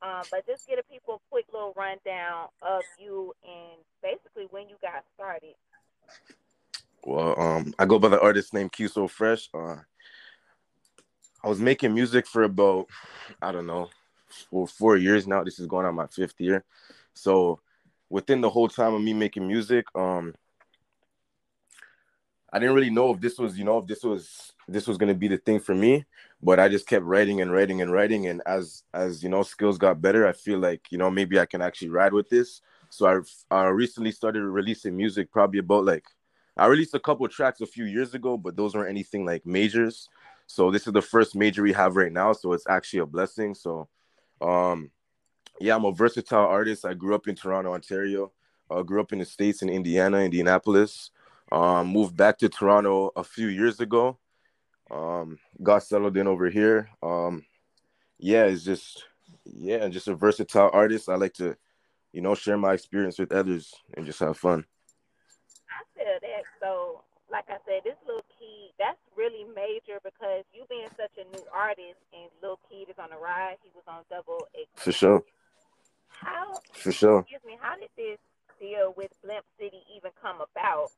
[0.00, 4.76] Um, but just a people a quick little rundown of you and basically when you
[4.80, 5.54] got started.
[7.04, 9.48] Well, um, I go by the artist name QSoFresh.
[9.52, 9.82] Uh,
[11.42, 12.86] I was making music for about,
[13.42, 13.88] I don't know,
[14.50, 15.44] for four years now.
[15.44, 16.64] This is going on my fifth year.
[17.14, 17.60] So
[18.08, 20.34] within the whole time of me making music, um,
[22.52, 25.14] I didn't really know if this was, you know, if this was this was gonna
[25.14, 26.04] be the thing for me
[26.42, 28.26] but I just kept writing and writing and writing.
[28.26, 31.46] And as as you know, skills got better, I feel like you know maybe I
[31.46, 32.60] can actually ride with this.
[32.90, 33.06] So
[33.50, 36.04] I I recently started releasing music, probably about like
[36.56, 40.08] I released a couple tracks a few years ago, but those weren't anything like majors.
[40.46, 43.54] So this is the first major we have right now, so it's actually a blessing.
[43.54, 43.86] So,
[44.40, 44.90] um,
[45.60, 46.84] yeah, I'm a versatile artist.
[46.84, 48.32] I grew up in Toronto, Ontario.
[48.70, 51.10] Uh, grew up in the states in Indiana, Indianapolis.
[51.52, 54.18] Um, moved back to Toronto a few years ago
[54.90, 56.90] Um, got settled in over here.
[57.02, 57.44] Um,
[58.18, 59.04] yeah, it's just
[59.44, 61.08] yeah, just a versatile artist.
[61.08, 61.56] I like to,
[62.12, 64.64] you know, share my experience with others and just have fun.
[65.70, 66.44] I feel that.
[66.60, 71.24] So, like I said, this little kid, that's really major because you being such a
[71.36, 73.58] new artist and Lil Keed is on the ride.
[73.88, 74.46] On Double.
[74.74, 75.24] For sure.
[76.08, 76.52] How?
[76.72, 77.20] For sure.
[77.20, 77.58] Excuse me.
[77.60, 78.18] How did this
[78.60, 80.90] deal with Blimp City even come about?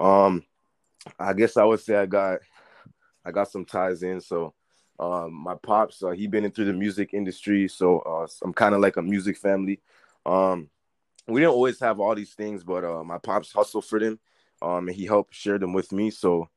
[0.00, 0.44] Um,
[1.18, 2.38] I guess I would say I got
[3.24, 4.20] I got some ties in.
[4.20, 4.54] So
[4.98, 8.80] um, my pops, uh, he been into the music industry, so uh, I'm kind of
[8.80, 9.80] like a music family.
[10.24, 10.70] Um,
[11.26, 14.18] we didn't always have all these things, but uh, my pops hustled for them,
[14.62, 16.10] um, and he helped share them with me.
[16.10, 16.48] So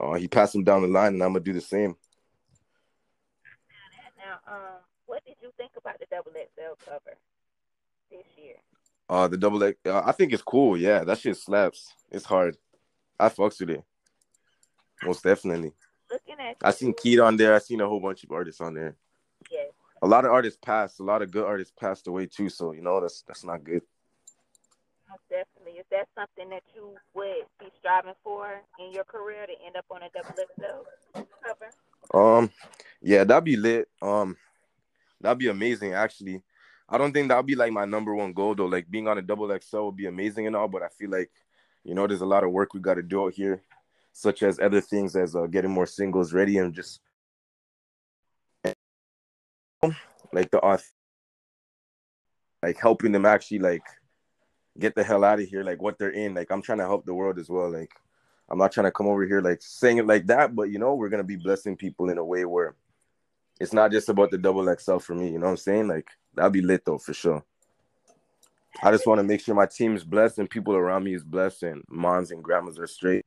[0.00, 1.96] uh, he passed them down the line, and I'm gonna do the same.
[4.46, 7.16] Now, um, what did you think about the Double XL cover
[8.10, 8.56] this year?
[9.08, 10.76] Uh, the double X, uh, I think it's cool.
[10.76, 11.92] Yeah, that shit slaps.
[12.10, 12.56] It's hard.
[13.20, 13.84] I fucks with it.
[15.04, 15.72] Most definitely.
[16.10, 17.54] Looking at I seen Keed on there.
[17.54, 18.96] I seen a whole bunch of artists on there.
[19.50, 19.70] Yes.
[20.02, 20.98] A lot of artists passed.
[20.98, 22.48] A lot of good artists passed away too.
[22.48, 23.82] So you know that's that's not good.
[25.08, 25.78] Most definitely.
[25.78, 29.86] Is that something that you would be striving for in your career to end up
[29.90, 31.70] on a double XL cover?
[32.12, 32.50] Um,
[33.02, 33.88] yeah, that'd be lit.
[34.00, 34.36] Um,
[35.20, 35.94] that'd be amazing.
[35.94, 36.42] Actually,
[36.88, 38.66] I don't think that'd be like my number one goal though.
[38.66, 41.30] Like being on a double XL would be amazing and all, but I feel like,
[41.84, 43.62] you know, there's a lot of work we got to do out here,
[44.12, 47.00] such as other things as uh, getting more singles ready and just
[50.32, 50.90] like the auth,
[52.62, 53.82] like helping them actually like
[54.78, 56.34] get the hell out of here, like what they're in.
[56.34, 57.70] Like I'm trying to help the world as well.
[57.70, 57.92] Like
[58.48, 60.94] I'm not trying to come over here like saying it like that, but you know,
[60.94, 62.74] we're gonna be blessing people in a way where
[63.60, 65.30] it's not just about the double XL for me.
[65.30, 65.88] You know what I'm saying?
[65.88, 67.44] Like that'd be lit though for sure.
[68.82, 71.24] I just want to make sure my team is blessed and people around me is
[71.24, 73.24] blessed and moms and grandmas are straight.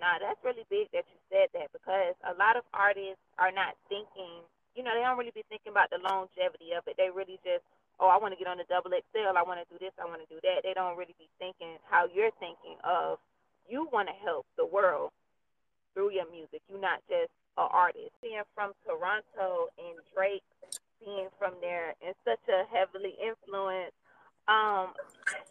[0.00, 3.76] Nah, that's really big that you said that because a lot of artists are not
[3.88, 4.42] thinking,
[4.74, 6.96] you know, they don't really be thinking about the longevity of it.
[6.96, 7.62] They really just,
[8.00, 9.36] oh, I want to get on the double XL.
[9.36, 9.92] I want to do this.
[10.00, 10.64] I want to do that.
[10.64, 13.18] They don't really be thinking how you're thinking of
[13.68, 15.12] you want to help the world
[15.94, 16.62] through your music.
[16.68, 18.10] You're not just an artist.
[18.22, 20.42] Being from Toronto and Drake
[21.04, 23.94] being from there and such a heavily influenced,
[24.48, 24.92] um,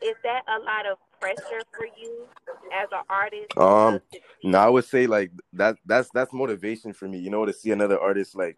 [0.02, 2.26] is that a lot of pressure for you
[2.74, 3.58] as an artist?
[3.58, 4.02] Um,
[4.44, 5.78] no, I would say like that.
[5.86, 7.20] That's that's motivation for me.
[7.20, 8.58] You know, to see another artist like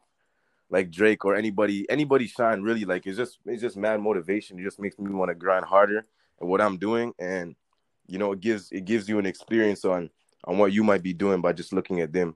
[0.71, 2.61] like Drake or anybody anybody shine.
[2.61, 4.57] Really, like it's just it's just mad motivation.
[4.57, 7.55] It just makes me want to grind harder at what I'm doing, and
[8.07, 10.09] you know, it gives it gives you an experience on
[10.45, 12.35] on what you might be doing by just looking at them.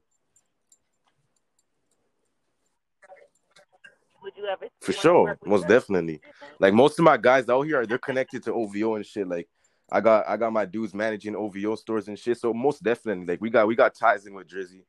[4.21, 5.69] Would you ever For sure, most Drake?
[5.79, 6.21] definitely.
[6.59, 9.27] Like most of my guys out here, they're connected to OVO and shit.
[9.27, 9.47] Like
[9.91, 12.37] I got I got my dudes managing OVO stores and shit.
[12.37, 14.83] So most definitely, like we got we got ties in with Drizzy.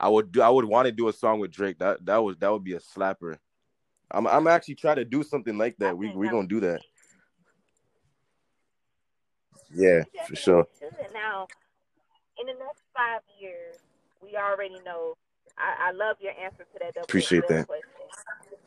[0.00, 1.78] I would do I would want to do a song with Drake.
[1.78, 3.36] That that was that would be a slapper.
[4.10, 5.96] I'm I'm actually trying to do something like that.
[5.96, 6.80] We we gonna do that.
[9.72, 10.66] Yeah, for sure.
[11.14, 11.46] Now,
[12.40, 13.76] in the next five years,
[14.22, 15.14] we already know.
[15.58, 17.66] I, I love your answer to that Appreciate that.
[17.66, 17.84] question.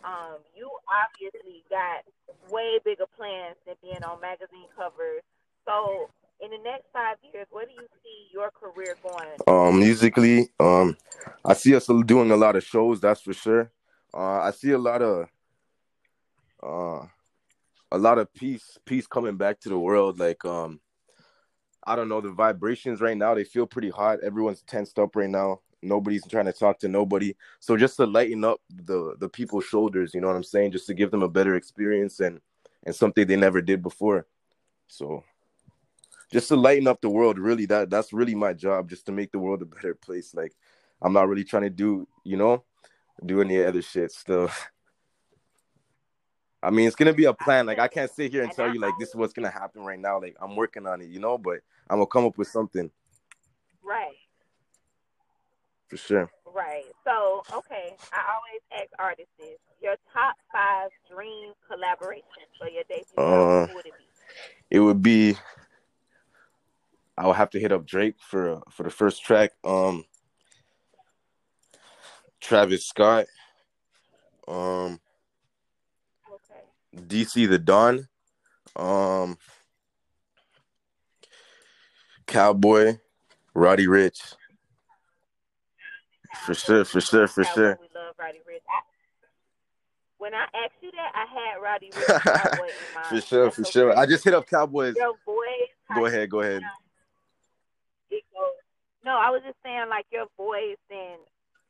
[0.04, 2.04] Um, you obviously got
[2.52, 5.24] way bigger plans than being on magazine covers.
[5.66, 6.10] So,
[6.40, 9.28] in the next five years, where do you see your career going?
[9.48, 10.98] Um, musically, um,
[11.46, 13.00] I see us doing a lot of shows.
[13.00, 13.72] That's for sure.
[14.14, 15.28] Uh, I see a lot of,
[16.62, 17.06] uh,
[17.92, 20.20] a lot of peace, peace coming back to the world.
[20.20, 20.80] Like, um,
[21.86, 24.20] I don't know, the vibrations right now they feel pretty hot.
[24.24, 25.62] Everyone's tensed up right now.
[25.82, 27.36] Nobody's trying to talk to nobody.
[27.60, 30.72] So just to lighten up the the people's shoulders, you know what I'm saying?
[30.72, 32.40] Just to give them a better experience and
[32.86, 34.26] and something they never did before.
[34.88, 35.26] So
[36.34, 39.32] just to lighten up the world really that that's really my job just to make
[39.32, 40.34] the world a better place.
[40.34, 40.54] Like
[41.02, 42.64] i'm not really trying to do you know
[43.26, 44.50] do any other shit still.
[46.64, 47.66] I mean it's gonna be a plan.
[47.68, 50.00] Like i can't sit here and tell you like this is what's gonna happen right
[50.00, 50.20] now.
[50.20, 51.60] Like i'm working on it you know but
[51.90, 52.90] i'm gonna come up with something.
[53.84, 54.16] Right,
[55.88, 56.32] for sure.
[56.56, 56.86] Right.
[57.04, 63.18] So, okay, I always ask artists this: your top five dream collaborations for your debut
[63.18, 64.06] Uh, would it be?
[64.70, 65.36] it would be
[67.18, 70.04] i would have to hit up drake for for the first track um
[72.42, 73.26] travis scott
[74.48, 75.00] um
[76.34, 77.08] Okay.
[77.08, 78.08] dc the don
[78.76, 79.38] um
[82.26, 82.98] cowboy
[83.54, 84.34] roddy ricch
[86.46, 88.66] for sure for sure for Cowboy, sure We love Roddy Ricch.
[88.68, 88.82] I,
[90.18, 93.06] when I asked you that, I had Roddy Ricch Cowboy in mind.
[93.08, 96.30] for sure That's for so sure i just hit up cowboys Your voice, go ahead,
[96.32, 96.64] go ahead.
[99.06, 101.20] No, I was just saying like your voice and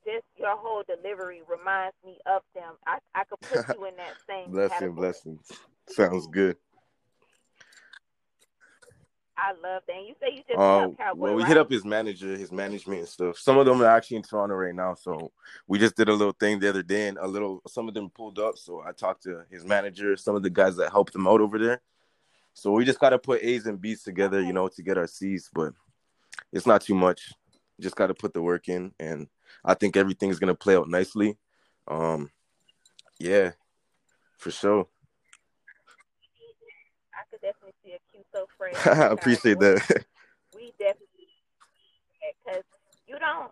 [0.05, 2.73] just your whole delivery reminds me of them.
[2.85, 5.39] I I could put you in that same blessing, blessing.
[5.89, 6.57] Sounds good.
[9.35, 9.95] I love that.
[9.95, 11.47] And you say you just Uh, Cowboy, well, we right?
[11.47, 13.39] hit up his manager, his management and stuff.
[13.39, 15.31] Some of them are actually in Toronto right now, so
[15.67, 17.61] we just did a little thing the other day, and a little.
[17.67, 20.75] Some of them pulled up, so I talked to his manager, some of the guys
[20.75, 21.81] that helped him out over there.
[22.53, 25.07] So we just got to put A's and B's together, you know, to get our
[25.07, 25.73] C's, but
[26.53, 27.33] it's not too much.
[27.81, 29.27] Just got to put the work in, and
[29.65, 31.37] I think everything's gonna play out nicely.
[31.87, 32.29] Um,
[33.19, 33.51] yeah,
[34.37, 34.87] for sure.
[37.13, 38.75] I could definitely see a cute so fresh.
[38.87, 40.05] I appreciate that.
[40.55, 41.27] we definitely
[42.21, 42.63] because
[43.07, 43.51] you don't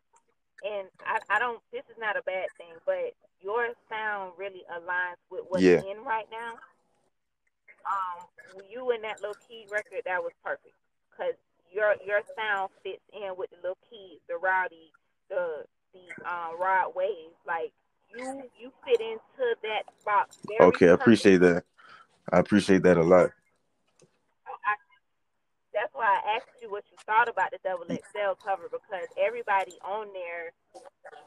[0.63, 5.19] and I, I don't this is not a bad thing but your sound really aligns
[5.29, 5.81] with what's Yeah.
[5.81, 6.53] in right now
[7.89, 8.27] um
[8.69, 10.75] you and that Lil Keed record that was perfect
[11.11, 11.35] because
[11.73, 14.91] your your sound fits in with the Lil Keeds the rowdy
[15.29, 17.71] the the uh Rod Waves like
[18.13, 21.63] you you fit into that box Okay, I appreciate that.
[22.31, 23.31] I appreciate that a lot.
[24.65, 24.73] I,
[25.73, 29.73] that's why I asked you what you thought about the double XL cover because everybody
[29.83, 30.51] on there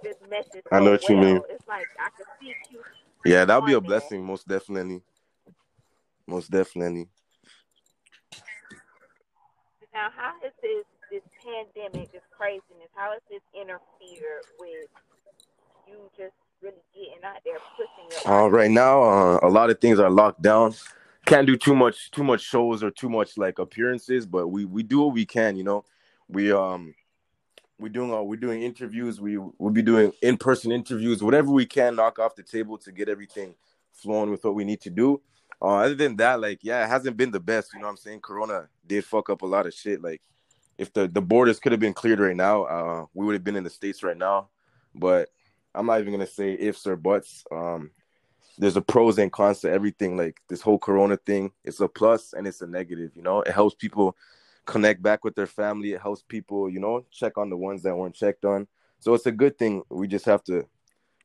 [0.05, 1.41] just meshes so I know what you mean.
[1.51, 2.81] It's like I could see you.
[3.25, 4.01] Yeah, that'll be a on there.
[4.01, 5.03] blessing, most definitely.
[6.27, 7.09] Most definitely.
[9.95, 14.89] Now, how has this this pandemic, this craziness, how has this interfered with
[15.87, 18.29] you just really getting out there pushing?
[18.29, 20.75] Uh, right now, uh, a lot of things are locked down.
[21.27, 24.83] Can't do too much, too much shows or too much like appearances, but we we
[24.83, 25.57] do what we can.
[25.57, 25.85] You know,
[26.29, 26.93] we um
[27.79, 29.21] we're doing uh, we're doing interviews.
[29.21, 32.91] We we'll be doing in person interviews, whatever we can, knock off the table to
[32.91, 33.55] get everything
[33.93, 35.21] flowing with what we need to do.
[35.65, 37.73] Uh, other than that, like yeah, it hasn't been the best.
[37.73, 38.21] You know what I'm saying?
[38.21, 40.03] Corona did fuck up a lot of shit.
[40.03, 40.21] Like
[40.77, 43.57] if the the borders could have been cleared right now, uh, we would have been
[43.57, 44.51] in the states right now.
[44.95, 45.31] But
[45.75, 47.45] I'm not even gonna say ifs or buts.
[47.51, 47.93] Um,
[48.59, 50.19] there's a pros and cons to everything.
[50.19, 53.13] Like this whole Corona thing, it's a plus and it's a negative.
[53.15, 54.19] You know, it helps people
[54.67, 55.95] connect back with their family.
[55.95, 58.67] It helps people, you know, check on the ones that weren't checked on.
[59.01, 59.83] So it's a good thing.
[59.89, 60.67] We just have to,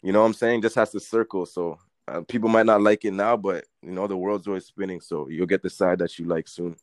[0.02, 1.46] you know, what I'm saying, just has to circle.
[1.46, 1.78] So
[2.10, 4.99] uh, people might not like it now, but you know, the world's always spinning.
[5.01, 6.76] So you'll get the side that you like soon.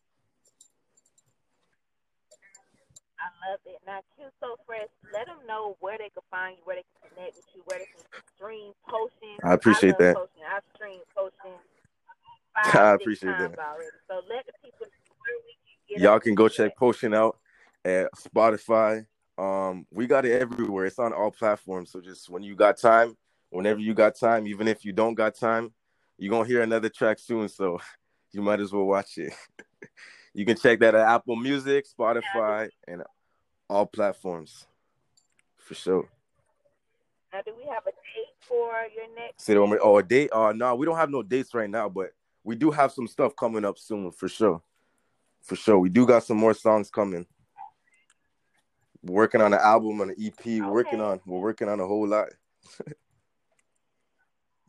[3.18, 3.80] I love it.
[3.86, 7.10] Now, Q So Fresh, let them know where they can find you, where they can
[7.10, 8.04] connect with you, where they can
[8.36, 9.38] stream Potion.
[9.42, 10.14] I appreciate I that.
[10.14, 10.42] Potion.
[10.48, 11.58] I've streamed Potion
[12.56, 13.58] I five, appreciate that.
[13.58, 13.90] already.
[14.08, 16.76] So let the people know where we can get Y'all can go check.
[16.76, 17.38] Potion out
[17.84, 19.06] at Spotify.
[19.38, 20.86] Um, we got it everywhere.
[20.86, 21.90] It's on all platforms.
[21.90, 23.16] So just when you got time,
[23.50, 25.72] whenever you got time, even if you don't got time,
[26.18, 27.48] you're gonna hear another track soon.
[27.48, 27.78] So
[28.32, 29.32] you might as well watch it.
[30.34, 33.02] you can check that at Apple Music, Spotify, and
[33.68, 34.66] all platforms.
[35.56, 36.08] For sure.
[37.32, 39.44] Now, do we have a date for your next?
[39.44, 40.30] Say more- Oh, a date?
[40.32, 42.10] Uh no, we don't have no dates right now, but
[42.44, 44.62] we do have some stuff coming up soon for sure.
[45.42, 45.78] For sure.
[45.78, 47.26] We do got some more songs coming.
[49.02, 50.44] We're working on an album and an EP.
[50.46, 52.28] We're working on we're working on a whole lot.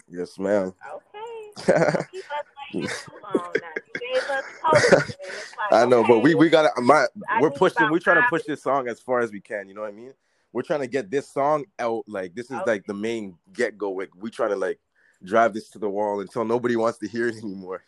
[0.10, 0.74] yes, ma'am.
[0.94, 1.74] Okay.
[1.74, 3.52] Don't keep us waiting too long.
[3.62, 4.94] Now, you gave us Potion.
[4.94, 5.04] and
[5.34, 7.06] it's like, I know, but we we got my
[7.40, 9.82] we're pushing we're trying to push this song as far as we can, you know
[9.82, 10.14] what I mean?
[10.54, 12.72] We're trying to get this song out like this is Okay.
[12.72, 13.92] like the main get go.
[13.92, 14.80] Like we try to like
[15.24, 17.84] drive this to the wall until nobody wants to hear it anymore.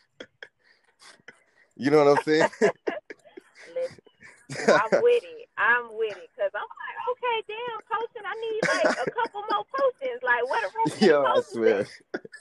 [1.77, 2.49] you know what I'm saying?
[4.49, 5.45] I'm with it.
[5.57, 8.23] I'm with it because I'm like, okay, damn, Potion.
[8.25, 10.21] I need like a couple more potions.
[10.25, 11.85] Like, what a rest of Yo, I swear.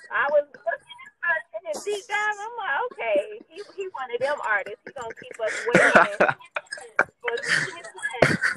[0.08, 0.98] I was looking
[1.28, 2.38] at his deep dive.
[2.40, 4.80] I'm like, okay, he he one of them artists.
[4.86, 6.16] He gonna keep us waiting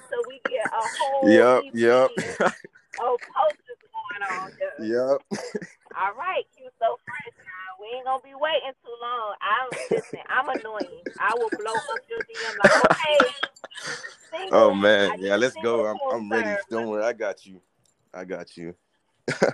[0.09, 2.09] so we get a whole Yep, EP yep.
[3.03, 4.51] of posters going on.
[4.79, 5.17] Yep.
[5.99, 7.35] All right, Q so fresh.
[7.43, 7.70] Now.
[7.81, 9.33] We ain't gonna be waiting too long.
[9.41, 10.19] I'm listen.
[10.29, 11.01] I'm annoying.
[11.17, 13.33] I will blow up your DM like, okay.
[14.29, 15.87] Single, Oh man, yeah, let's go.
[15.87, 16.45] I'm I'm ready.
[16.45, 16.65] serve.
[16.69, 17.59] Don't worry, I got you.
[18.13, 18.75] I got you.
[19.41, 19.47] All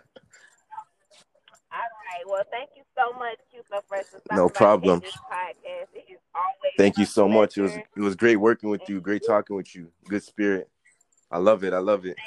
[1.71, 2.25] right.
[2.25, 3.37] Well, thank you so much,
[3.71, 5.01] so for No problem.
[5.01, 5.87] Podcast.
[5.93, 7.57] It is always Thank you so much.
[7.57, 8.99] It was it was great working with you.
[8.99, 9.87] Great talking with you.
[10.09, 10.69] Good spirit.
[11.31, 11.73] I love it.
[11.73, 12.17] I love it.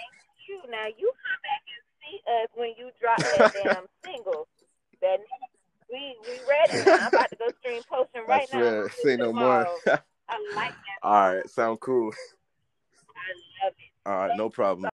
[0.48, 4.48] You now you come back and see us when you drop that damn single.
[5.01, 5.20] That
[5.92, 6.96] we we ready now.
[6.96, 8.58] I'm about to go stream Potion I right now.
[8.58, 8.90] swear.
[9.02, 9.66] Say no more.
[9.86, 10.98] I like that.
[11.02, 12.12] All right, sound cool.
[12.12, 14.08] I love it.
[14.08, 14.90] All right, no problem.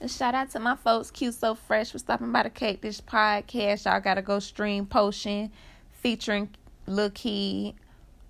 [0.00, 3.86] And shout out to my folks, QSoFresh, for stopping by the Cake Dish podcast.
[3.86, 5.50] Y'all gotta go stream Potion
[5.90, 6.50] featuring
[6.86, 7.76] Lil Keed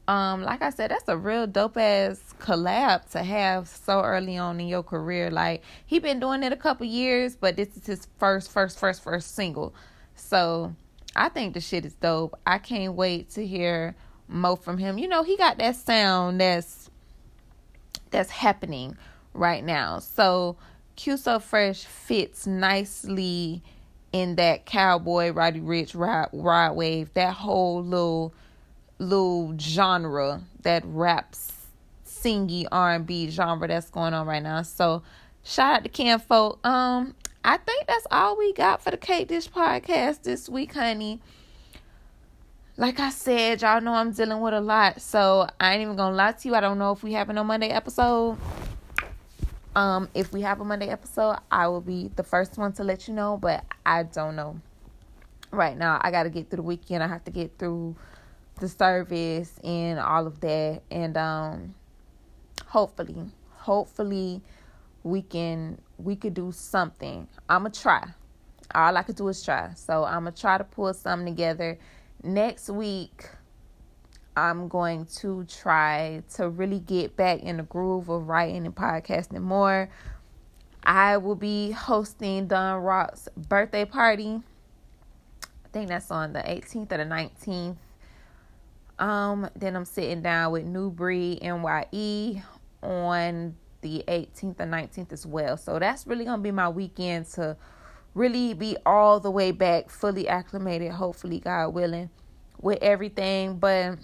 [0.09, 4.61] um, like I said, that's a real dope ass collab to have so early on
[4.61, 5.31] in your career.
[5.31, 9.03] Like he been doing it a couple years, but this is his first, first, first,
[9.03, 9.75] first single.
[10.15, 10.75] So
[11.17, 12.39] I think the shit is dope.
[12.47, 13.97] I can't wait to hear
[14.29, 14.99] more from him.
[14.99, 16.91] You know, he got that sound that's
[18.11, 18.97] that's happening
[19.35, 19.99] right now.
[19.99, 20.57] So
[20.97, 23.63] QSoFresh fits nicely
[24.13, 27.13] in that cowboy Roddy Ricch ride, wave.
[27.15, 28.35] That whole little
[28.99, 31.53] little genre that raps
[32.07, 34.63] singy R&B genre that's going on right now.
[34.63, 35.03] So
[35.43, 36.65] shout out to Ken Folk.
[36.67, 37.15] Um
[37.47, 41.21] I think that's all we got for the Cake Dish podcast this week, honey.
[42.77, 46.17] Like I said, y'all know I'm dealing with a lot, so I ain't even gonna
[46.17, 46.57] lie to you.
[46.57, 48.37] I don't know if we have a Monday episode.
[49.77, 53.07] Um, if we have a Monday episode, I will be the first one to let
[53.07, 54.61] you know, but I don't know.
[55.53, 57.05] Right now, I gotta get through the weekend.
[57.05, 57.95] I have to get through
[58.59, 61.75] the service and all of that and um
[62.69, 64.41] hopefully hopefully
[65.05, 67.27] we can we could do something.
[67.49, 68.07] I'm gonna try.
[68.75, 69.73] All i could do is try.
[69.75, 71.79] So i'm gonna try to pull something together.
[72.23, 73.29] Next week
[74.37, 79.41] i'm going to try to really get back in the groove of writing and podcasting
[79.41, 79.89] more.
[80.83, 84.41] I will be hosting don rock's birthday party.
[85.43, 87.77] I think that's on the 18th or the 19th
[88.99, 92.43] um, then I'm sitting down with New NYE
[92.83, 93.57] on
[93.87, 95.57] the 18th and 19th as well.
[95.57, 97.57] So that's really gonna be my weekend to
[98.15, 102.11] really be all the way back, fully acclimated, hopefully, God willing,
[102.61, 103.59] with everything.
[103.59, 103.99] But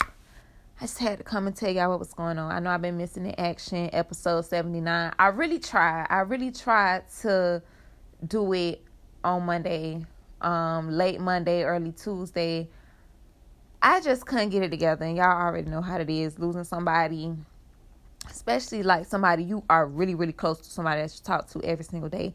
[0.00, 2.50] I just had to come and tell y'all what was going on.
[2.50, 5.12] I know I've been missing the action, episode 79.
[5.18, 6.06] I really tried.
[6.10, 7.62] I really tried to
[8.26, 8.82] do it
[9.24, 10.04] on Monday,
[10.40, 12.68] um, late Monday, early Tuesday
[13.82, 15.04] I just couldn't get it together.
[15.04, 17.34] And y'all already know how it is losing somebody,
[18.30, 21.84] especially like somebody you are really, really close to, somebody that you talk to every
[21.84, 22.34] single day.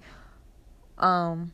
[0.97, 1.53] Um,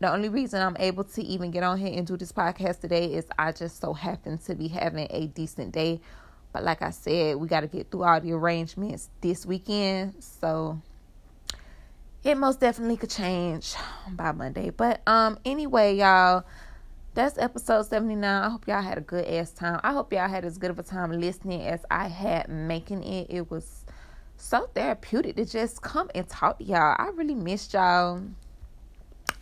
[0.00, 3.06] the only reason I'm able to even get on here and do this podcast today
[3.06, 6.00] is I just so happen to be having a decent day.
[6.52, 10.14] But like I said, we got to get through all the arrangements this weekend.
[10.20, 10.80] So
[12.22, 13.74] it most definitely could change
[14.10, 14.70] by Monday.
[14.70, 16.44] But um anyway, y'all
[17.14, 18.24] that's episode 79.
[18.24, 19.80] I hope y'all had a good ass time.
[19.84, 23.28] I hope y'all had as good of a time listening as I had making it.
[23.30, 23.84] It was
[24.36, 26.96] so therapeutic to just come and talk to y'all.
[26.98, 28.20] I really missed y'all.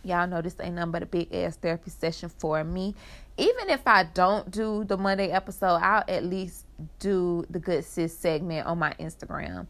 [0.03, 2.93] Y'all know this ain't nothing but a big ass therapy session for me.
[3.37, 6.65] Even if I don't do the Monday episode, I'll at least
[6.99, 9.67] do the Good Sis segment on my Instagram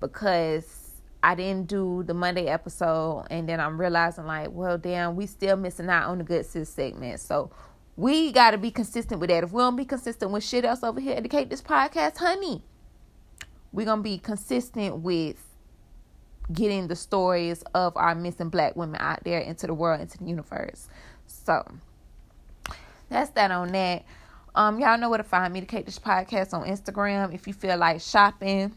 [0.00, 0.83] because
[1.24, 5.56] I didn't do the Monday episode, and then I'm realizing like, well, damn, we still
[5.56, 7.18] missing out on the good sis segment.
[7.18, 7.50] So
[7.96, 9.42] we got to be consistent with that.
[9.42, 12.62] If we don't be consistent with shit else over here, educate this podcast, honey,
[13.72, 15.42] we're gonna be consistent with
[16.52, 20.26] getting the stories of our missing black women out there into the world, into the
[20.26, 20.90] universe.
[21.26, 21.66] So
[23.08, 24.04] that's that on that.
[24.54, 27.34] Um, y'all know where to find me Cake Dish Podcast on Instagram.
[27.34, 28.74] If you feel like shopping,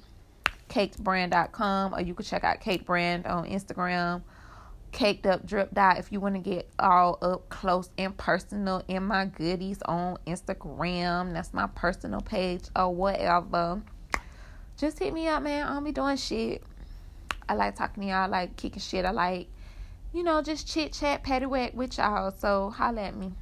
[0.70, 4.24] cakesbrand.com or you can check out Cake Brand on Instagram.
[4.92, 9.04] Caked up drip dot if you want to get all up close and personal in
[9.04, 11.34] my goodies on Instagram.
[11.34, 13.82] That's my personal page or whatever.
[14.78, 15.68] Just hit me up, man.
[15.68, 16.64] I don't be doing shit.
[17.50, 18.24] I like talking to y'all.
[18.24, 19.06] I like kicking shit.
[19.06, 19.48] I like,
[20.14, 22.32] you know, just chit chat, patty whack with y'all.
[22.32, 23.34] So holla at me.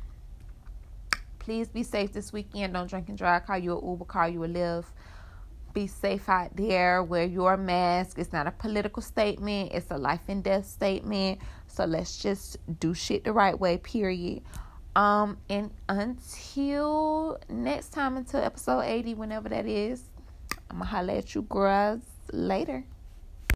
[1.39, 2.73] Please be safe this weekend.
[2.73, 3.45] Don't drink and drive.
[3.45, 4.05] Call you a Uber.
[4.05, 4.85] Call you a Lyft
[5.75, 7.03] be safe out there.
[7.03, 8.17] Wear your mask.
[8.17, 11.39] It's not a political statement, it's a life and death statement.
[11.67, 14.41] So let's just do shit the right way, period.
[14.95, 20.03] Um, and until next time, until episode 80, whenever that is,
[20.71, 22.85] I'm gonna holler at you girls later.